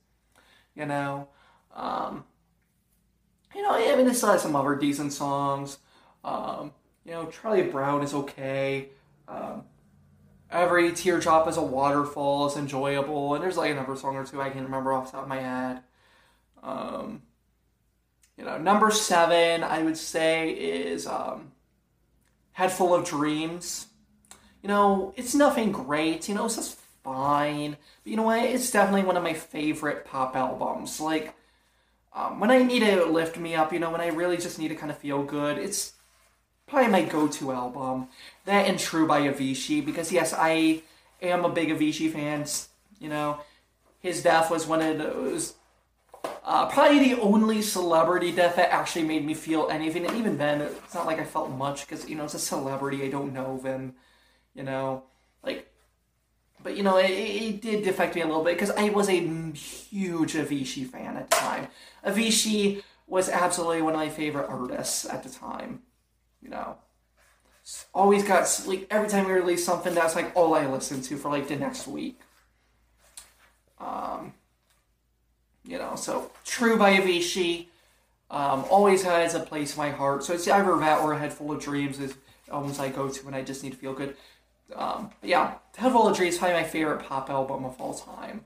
[0.79, 1.29] you know.
[1.75, 2.25] Um,
[3.55, 5.79] you know, I mean, it still has some other decent songs.
[6.25, 6.73] Um,
[7.05, 8.89] you know, Charlie Brown is okay.
[9.27, 9.65] Um,
[10.51, 14.51] every teardrop is a waterfall is enjoyable, and there's like another song or two I
[14.51, 15.81] can't remember off the top of my head.
[16.63, 17.23] Um,
[18.37, 21.53] you know, number seven, I would say, is um,
[22.53, 23.87] Head Full of Dreams.
[24.63, 26.29] You know, it's nothing great.
[26.29, 26.78] You know, it's just
[27.09, 27.77] fine.
[28.03, 28.45] But you know what?
[28.45, 31.01] It's definitely one of my favorite pop albums.
[31.01, 31.35] Like,
[32.13, 34.69] um, when I need to lift me up, you know, when I really just need
[34.69, 35.95] to kind of feel good, it's
[36.67, 38.09] probably my go-to album.
[38.45, 40.83] That and True by Avicii, because yes, I
[41.23, 42.45] am a big Avicii fan.
[43.01, 43.41] You know,
[44.01, 45.55] his death was one of those
[46.45, 50.61] Uh, probably the only celebrity death that actually made me feel anything, and even then,
[50.63, 53.05] it's not like I felt much because you know it's a celebrity.
[53.05, 53.95] I don't know them,
[54.55, 55.05] you know,
[55.43, 55.61] like.
[56.63, 59.21] But you know, it, it did affect me a little bit because I was a
[59.21, 61.69] huge Avicii fan at the time.
[62.05, 65.83] Avicii was absolutely one of my favorite artists at the time.
[66.43, 66.77] You know,
[67.95, 71.31] always got like every time we released something, that's like all I listened to for
[71.31, 72.21] like the next week.
[73.79, 74.35] Um,
[75.65, 77.67] you know, so True by Avicii
[78.31, 80.25] um, always has a place in my heart.
[80.25, 82.15] So it's either that or A Head Full of Dreams is
[82.51, 84.17] albums I go to when I just need to feel good.
[84.75, 88.45] Um, yeah, Head Full of Dreams is probably my favorite pop album of all time.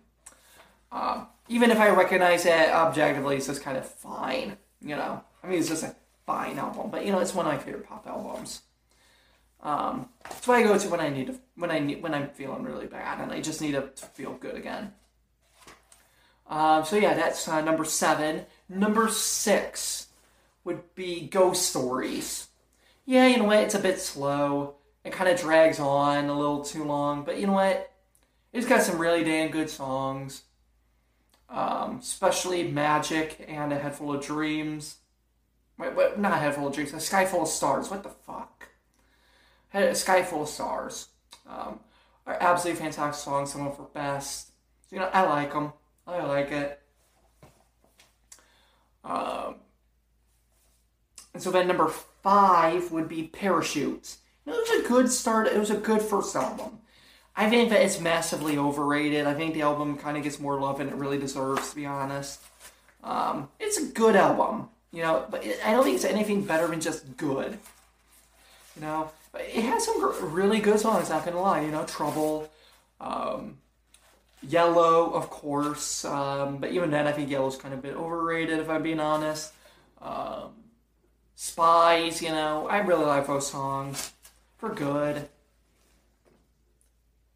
[0.91, 4.57] Um, even if I recognize it objectively, it's just kind of fine.
[4.81, 5.95] You know, I mean, it's just a
[6.27, 8.63] fine album, but you know, it's one of my favorite pop albums.
[9.63, 12.29] Um, that's what I go to when I need to, when I need, when I'm
[12.31, 14.93] feeling really bad and I just need to feel good again.
[16.49, 18.47] Um, so yeah, that's uh, number seven.
[18.69, 20.09] Number six
[20.65, 22.49] would be Ghost Stories.
[23.07, 23.59] Yeah, you know what?
[23.59, 24.75] It's a bit slow.
[25.05, 27.91] It kind of drags on a little too long, but you know what?
[28.53, 30.43] It's got some really damn good songs.
[31.49, 34.97] Um, especially Magic and A Head Full of Dreams.
[35.79, 37.91] Wait, wait, not A Head Full of Dreams, A Sky Full of Stars.
[37.91, 38.69] What the fuck?
[39.75, 41.09] A Sky Full of Stars.
[41.49, 41.81] Um,
[42.27, 44.49] are absolutely fantastic songs, some of her best.
[44.89, 45.73] So, you know, I like them.
[46.07, 46.81] I like it.
[49.05, 49.57] Um,
[51.35, 54.19] and so then number five would be Parachutes.
[54.47, 55.47] It was a good start.
[55.47, 56.79] It was a good first album.
[57.35, 59.27] I think that it's massively overrated.
[59.27, 61.87] I think the album kind of gets more love than it really deserves, to be
[61.87, 62.41] honest.
[63.03, 66.67] Um, it's a good album, you know, but it, I don't think it's anything better
[66.67, 67.59] than just good.
[68.77, 71.09] You know, it has some really good songs.
[71.09, 72.51] Not gonna lie, you know, Trouble,
[73.01, 73.59] um,
[74.43, 78.59] Yellow, of course, um, but even then, I think Yellow's kind of a bit overrated,
[78.59, 79.53] if I'm being honest.
[80.01, 80.51] Um,
[81.35, 84.13] Spies, you know, I really like those songs.
[84.63, 85.29] For good.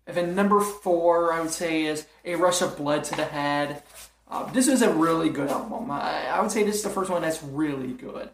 [0.07, 3.83] And then number four, I would say, is A Rush of Blood to the Head.
[4.31, 5.91] Uh, this is a really good album.
[5.91, 8.31] I, I, would say this is the first one that's really good.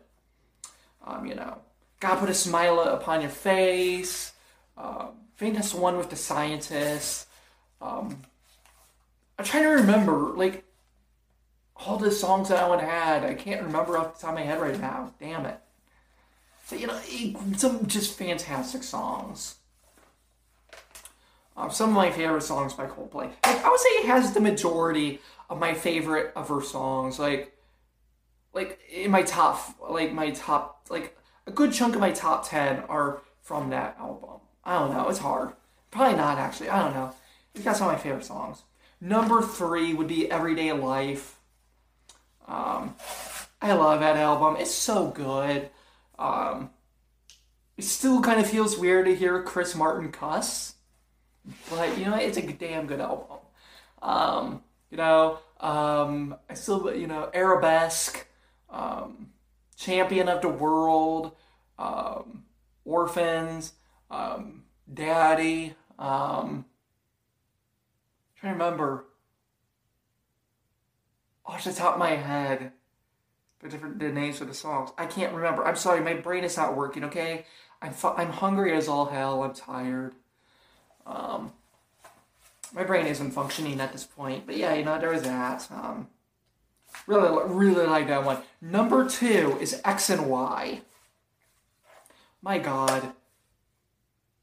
[1.07, 1.57] Um, you know,
[2.01, 4.33] God put a smile upon your face.
[4.77, 7.29] Um, that's the one with the scientist.
[7.81, 8.21] Um,
[9.39, 10.65] I'm trying to remember, like,
[11.77, 13.25] all the songs that I had.
[13.25, 15.15] I can't remember off the top of my head right now.
[15.19, 15.59] Damn it.
[16.73, 17.01] You know,
[17.57, 19.57] some just fantastic songs.
[21.57, 23.31] Um, some of my favorite songs by Coldplay.
[23.45, 25.21] Like, I would say it has the majority
[25.51, 27.19] of my favorite of her songs.
[27.19, 27.57] Like,
[28.55, 31.17] like in my top, like my top, like
[31.47, 34.41] a good chunk of my top ten are from that album.
[34.65, 35.09] I don't know.
[35.09, 35.53] It's hard.
[35.91, 36.71] Probably not actually.
[36.71, 37.13] I don't know.
[37.55, 38.63] It's got some of my favorite songs.
[39.01, 41.39] Number three would be Everyday Life.
[42.49, 42.95] Um,
[43.61, 44.57] I love that album.
[44.59, 45.69] It's so good.
[46.23, 46.71] Um,
[47.77, 50.77] it still kind of feels weird to hear Chris Martin cuss.
[51.69, 53.39] But you know, it's a damn good album.
[54.01, 58.25] Um, you know, um, I still, you know, Arabesque,
[58.71, 59.31] um,
[59.77, 61.33] Champion of the World,
[61.79, 62.45] um,
[62.85, 63.73] Orphans,
[64.11, 64.63] um,
[64.93, 65.75] Daddy.
[65.99, 66.67] Um,
[68.37, 69.07] trying to remember
[71.45, 72.73] off the top of my head
[73.63, 74.91] the different the names of the songs.
[74.99, 75.65] I can't remember.
[75.65, 77.05] I'm sorry, my brain is not working.
[77.05, 77.47] Okay,
[77.81, 79.43] I'm fu- I'm hungry as all hell.
[79.43, 80.15] I'm tired.
[81.07, 81.53] Um,
[82.75, 84.47] my brain isn't functioning at this point.
[84.47, 85.69] But yeah, you know, there was that.
[85.71, 86.09] Um,
[87.07, 88.39] really, really like that one.
[88.61, 90.83] Number two is X and Y.
[92.43, 93.13] My God,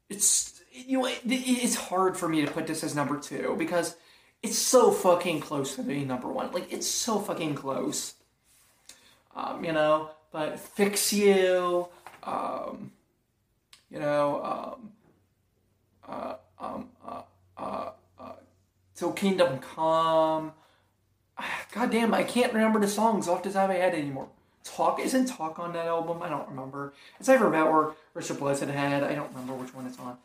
[0.08, 3.96] it's you know it, it's hard for me to put this as number two because
[4.42, 6.52] it's so fucking close to being number one.
[6.52, 8.14] Like it's so fucking close.
[9.34, 11.88] Um, you know, but fix you.
[12.22, 12.92] Um,
[13.90, 14.92] you know, um,
[16.08, 17.22] uh, um, uh,
[17.56, 18.32] uh, uh,
[18.94, 20.52] Till Kingdom Come.
[21.72, 24.28] God damn, I can't remember the songs off the top of my head anymore.
[24.62, 26.22] Talk isn't Talk on that album.
[26.22, 26.92] I don't remember.
[27.18, 29.02] It's either about or Richard Blessed had.
[29.02, 30.18] I don't remember which one it's on.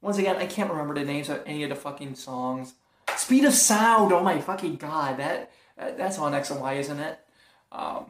[0.00, 2.74] Once again, I can't remember the names of any of the fucking songs.
[3.16, 4.12] Speed of Sound.
[4.12, 7.18] Oh my fucking god, that, that that's on X and Y, isn't it?
[7.72, 8.06] Um,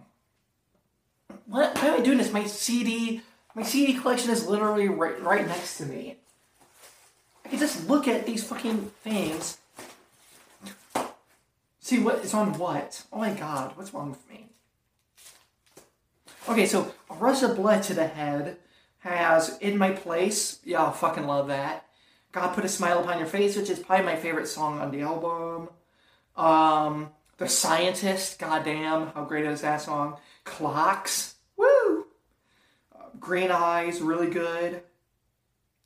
[1.47, 1.77] what?
[1.77, 2.33] Why am I doing this?
[2.33, 3.23] My CD,
[3.55, 6.17] my CD collection is literally right right next to me.
[7.45, 9.59] I can just look at these fucking things.
[11.81, 13.05] See what is on what?
[13.13, 14.49] Oh my god, what's wrong with me?
[16.49, 18.57] Okay, so a rush of blood to the head
[19.01, 20.59] has In My Place.
[20.65, 21.87] Y'all fucking love that.
[22.33, 25.03] God Put a Smile Upon Your Face, which is probably my favorite song on the
[25.03, 25.69] album.
[26.37, 30.17] Um, The Scientist, goddamn, how great is that song?
[30.47, 32.07] Clocks, woo!
[32.95, 34.81] Uh, Green Eyes, really good.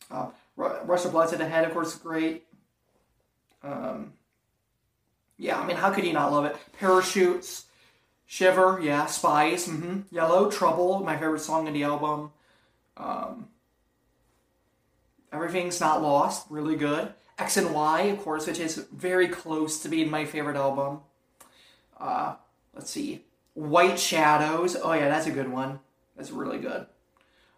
[0.09, 2.45] Uh, Rush of Blood to the Head, of course, great.
[3.65, 4.13] Um,
[5.39, 6.57] yeah, I mean, how could you not love it?
[6.79, 7.65] Parachutes,
[8.27, 10.01] Shiver, yeah, Spies, mm-hmm.
[10.15, 12.31] Yellow, Trouble, my favorite song in the album.
[12.97, 13.49] Um,
[15.33, 17.13] Everything's Not Lost, really good.
[17.39, 21.01] X and Y, of course, which is very close to being my favorite album.
[21.99, 22.35] Uh,
[22.75, 23.25] let's see.
[23.61, 25.81] White Shadows, oh yeah, that's a good one.
[26.17, 26.87] That's really good.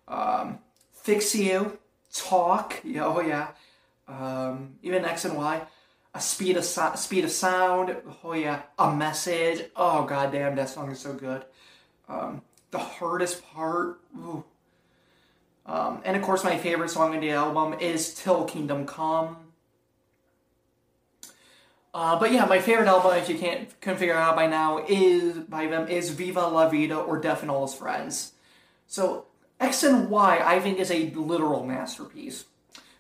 [0.09, 0.59] Um,
[0.93, 1.79] Fix You,
[2.13, 3.49] Talk, yeah, oh yeah.
[4.09, 5.63] Um, even X and Y
[6.15, 7.97] a speed of so- speed of sound.
[8.23, 9.65] Oh yeah, a message.
[9.77, 11.45] Oh goddamn, that song is so good.
[12.09, 14.01] Um, the hardest part.
[15.65, 19.37] Um, and of course, my favorite song in the album is "Till Kingdom Come."
[21.95, 25.37] Uh, but yeah, my favorite album, if you can't can figure out by now, is
[25.39, 28.33] by them is "Viva La Vida" or "Death and All His Friends."
[28.87, 29.27] So
[29.61, 32.47] X and Y, I think, is a literal masterpiece.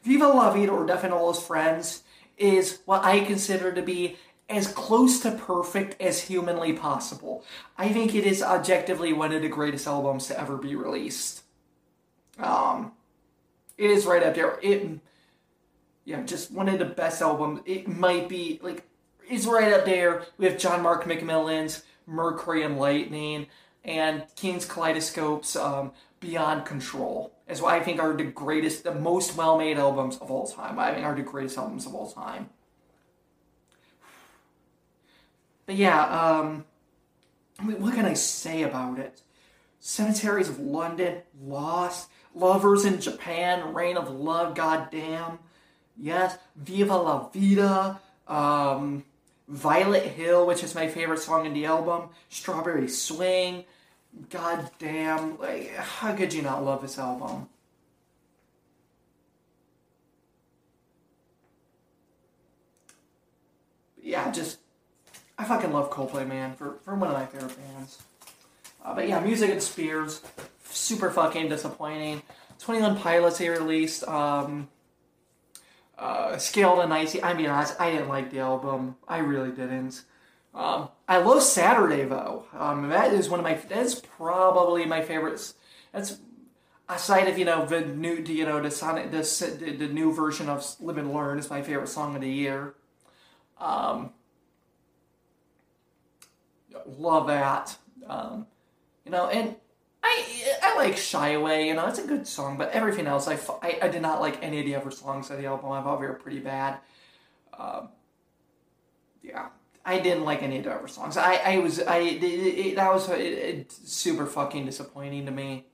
[0.02, 2.02] "Viva La Vida" or "Death and All His Friends"
[2.36, 4.16] is what I consider to be
[4.50, 7.44] as close to perfect as humanly possible.
[7.78, 11.42] I think it is objectively one of the greatest albums to ever be released.
[12.38, 12.92] Um,
[13.78, 14.58] it is right up there.
[14.62, 15.00] It,
[16.04, 17.60] yeah, just one of the best albums.
[17.66, 18.84] It might be like
[19.28, 23.46] is right up there with John Mark McMillan's Mercury and Lightning
[23.84, 29.36] and King's Kaleidoscope's um, Beyond Control is what I think are the greatest, the most
[29.36, 30.78] well made albums of all time.
[30.78, 32.48] I think are the greatest albums of all time.
[35.66, 36.64] But yeah, um,
[37.58, 39.22] I mean, what can I say about it?
[39.80, 45.38] Cemeteries of London, Lost, Lovers in Japan, Reign of Love, Goddamn,
[45.98, 49.04] yes, Viva La Vida, um,
[49.48, 53.64] Violet Hill, which is my favorite song in the album, Strawberry Swing,
[54.30, 57.48] God damn, like, how could you not love this album?
[64.02, 64.58] Yeah, just,
[65.38, 68.02] I fucking love Coldplay, man, for, for one of my favorite bands.
[68.84, 70.22] Uh, but yeah, Music and Spheres,
[70.64, 72.22] super fucking disappointing.
[72.58, 74.68] 21 Pilots they released, um,
[75.98, 77.22] uh, Scaled and Icy.
[77.22, 78.96] I mean, honest, I didn't like the album.
[79.06, 80.02] I really didn't.
[80.54, 82.44] Um, I love Saturday though.
[82.52, 83.54] Um, that is one of my.
[83.54, 85.54] That's probably my favorites.
[85.92, 86.18] That's
[86.88, 90.64] aside of you know the new, you know the Sonic, the the new version of
[90.80, 92.74] Live and Learn is my favorite song of the year.
[93.58, 94.10] Um,
[96.86, 97.76] love that.
[98.06, 98.46] Um,
[99.04, 99.56] you know, and
[100.02, 101.68] I I like Shy Away.
[101.68, 104.42] You know, it's a good song, but everything else, I, I, I did not like
[104.42, 105.70] any of the other songs of the album.
[105.70, 106.78] I thought they were pretty bad.
[107.58, 107.88] Um,
[109.22, 109.48] yeah,
[109.84, 111.16] I didn't like any of the other songs.
[111.16, 115.66] I, I was I it, it, that was it, super fucking disappointing to me.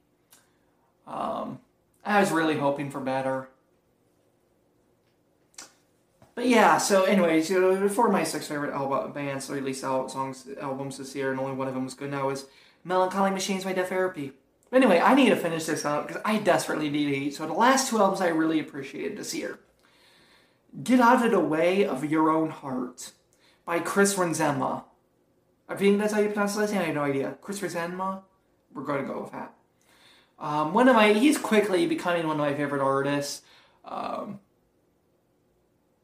[1.07, 1.61] Um,
[2.05, 3.49] I was really hoping for better.
[6.35, 9.83] But yeah, so anyways, you know, four of my six favorite album bands so released
[9.83, 12.47] out songs albums this year, and only one of them was good now is
[12.89, 14.33] Melancholy Machines by Death Therapy.
[14.73, 17.35] Anyway, I need to finish this out because I desperately need to eat.
[17.35, 19.61] So the last two albums I really appreciated this year.
[20.83, 23.13] Get Out of the Way of Your Own Heart
[23.65, 24.85] by Chris Renzema.
[25.69, 26.81] I think that's how you pronounce his name.
[26.81, 27.37] I have no idea.
[27.41, 28.23] Chris Renzema.
[28.75, 29.55] We're going to go with that.
[30.39, 33.43] Um, one of my, he's quickly becoming one of my favorite artists.
[33.85, 34.41] Um,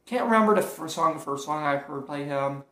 [0.06, 2.64] can't remember the first song, the first song I heard by him.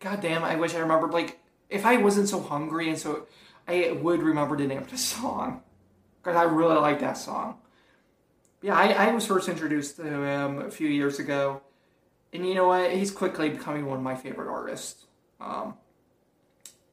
[0.00, 1.12] God damn, I wish I remembered.
[1.12, 3.26] Like, if I wasn't so hungry and so,
[3.66, 5.62] I would remember the name of the song.
[6.22, 7.58] Because I really like that song.
[8.62, 11.60] Yeah, I, I was first introduced to him a few years ago
[12.34, 12.90] and you know what?
[12.90, 15.06] He's quickly becoming one of my favorite artists.
[15.40, 15.74] Um,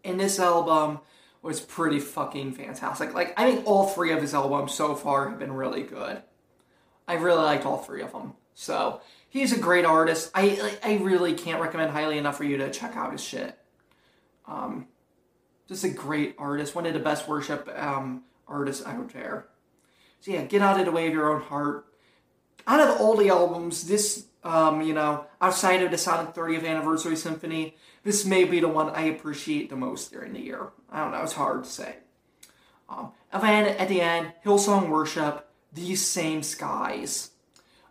[0.05, 0.99] and this album
[1.41, 3.15] was pretty fucking fantastic.
[3.15, 6.21] Like, I think all three of his albums so far have been really good.
[7.07, 8.35] I really liked all three of them.
[8.53, 10.29] So, he's a great artist.
[10.35, 13.57] I I really can't recommend highly enough for you to check out his shit.
[14.47, 14.87] Um,
[15.67, 19.47] just a great artist, one of the best worship um, artists out there.
[20.19, 21.85] So yeah, get out of the way of your own heart.
[22.67, 27.15] Out of all the albums, this um, you know, outside of the Sonic 30th Anniversary
[27.15, 30.69] Symphony, this may be the one I appreciate the most during the year.
[30.89, 31.97] I don't know, it's hard to say.
[32.89, 37.31] Um, and then at the end, Hillsong Worship, These Same Skies.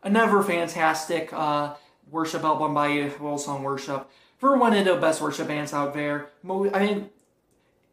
[0.03, 1.75] Another fantastic uh,
[2.11, 4.11] worship album by Hillsong Worship.
[4.41, 6.31] For one of the best worship bands out there.
[6.43, 7.11] I mean,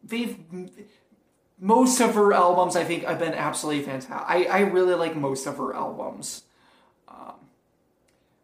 [0.01, 0.37] they've
[1.59, 4.13] most of her albums I think have been absolutely fantastic.
[4.13, 6.43] I, I really like most of her albums.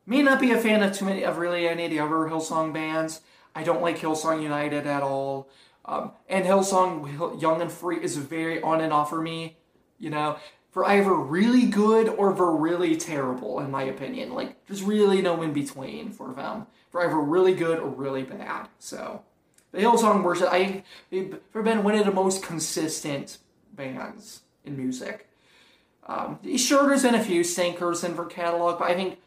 [0.06, 2.74] may not be a fan of too many of really any of the other Hillsong
[2.74, 3.22] bands.
[3.56, 5.48] I don't like Hillsong United at all.
[5.86, 9.58] Um, and Hillsong Young and Free is very on and off for me.
[9.98, 10.38] You know,
[10.74, 14.34] for either really good or for really terrible, in my opinion.
[14.34, 16.66] Like, there's really no in between for them.
[16.92, 18.68] For either really good or really bad.
[18.80, 19.22] So,
[19.72, 23.38] the Hillsong Worship, I, they've been one of the most consistent
[23.72, 25.30] bands in music.
[26.08, 29.20] Um, sure, there's been a few sinkers in her catalog, but I think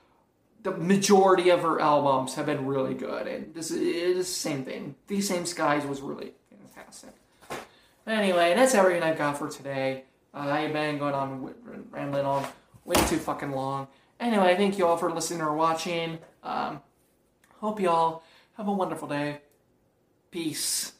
[0.65, 3.29] the majority of her albums have been really good.
[3.29, 4.97] And this is the same thing.
[5.07, 7.15] These Same Skies was really fantastic.
[8.05, 10.05] Anyway, that's everything I've got for today.
[10.37, 11.55] I've been going on,
[11.91, 12.47] rambling on
[12.85, 13.89] way too fucking long.
[14.21, 16.19] Anyway, thank you all for listening or watching.
[16.43, 16.81] Um,
[17.59, 18.23] hope y'all
[18.57, 19.41] have a wonderful day.
[20.31, 20.93] Peace.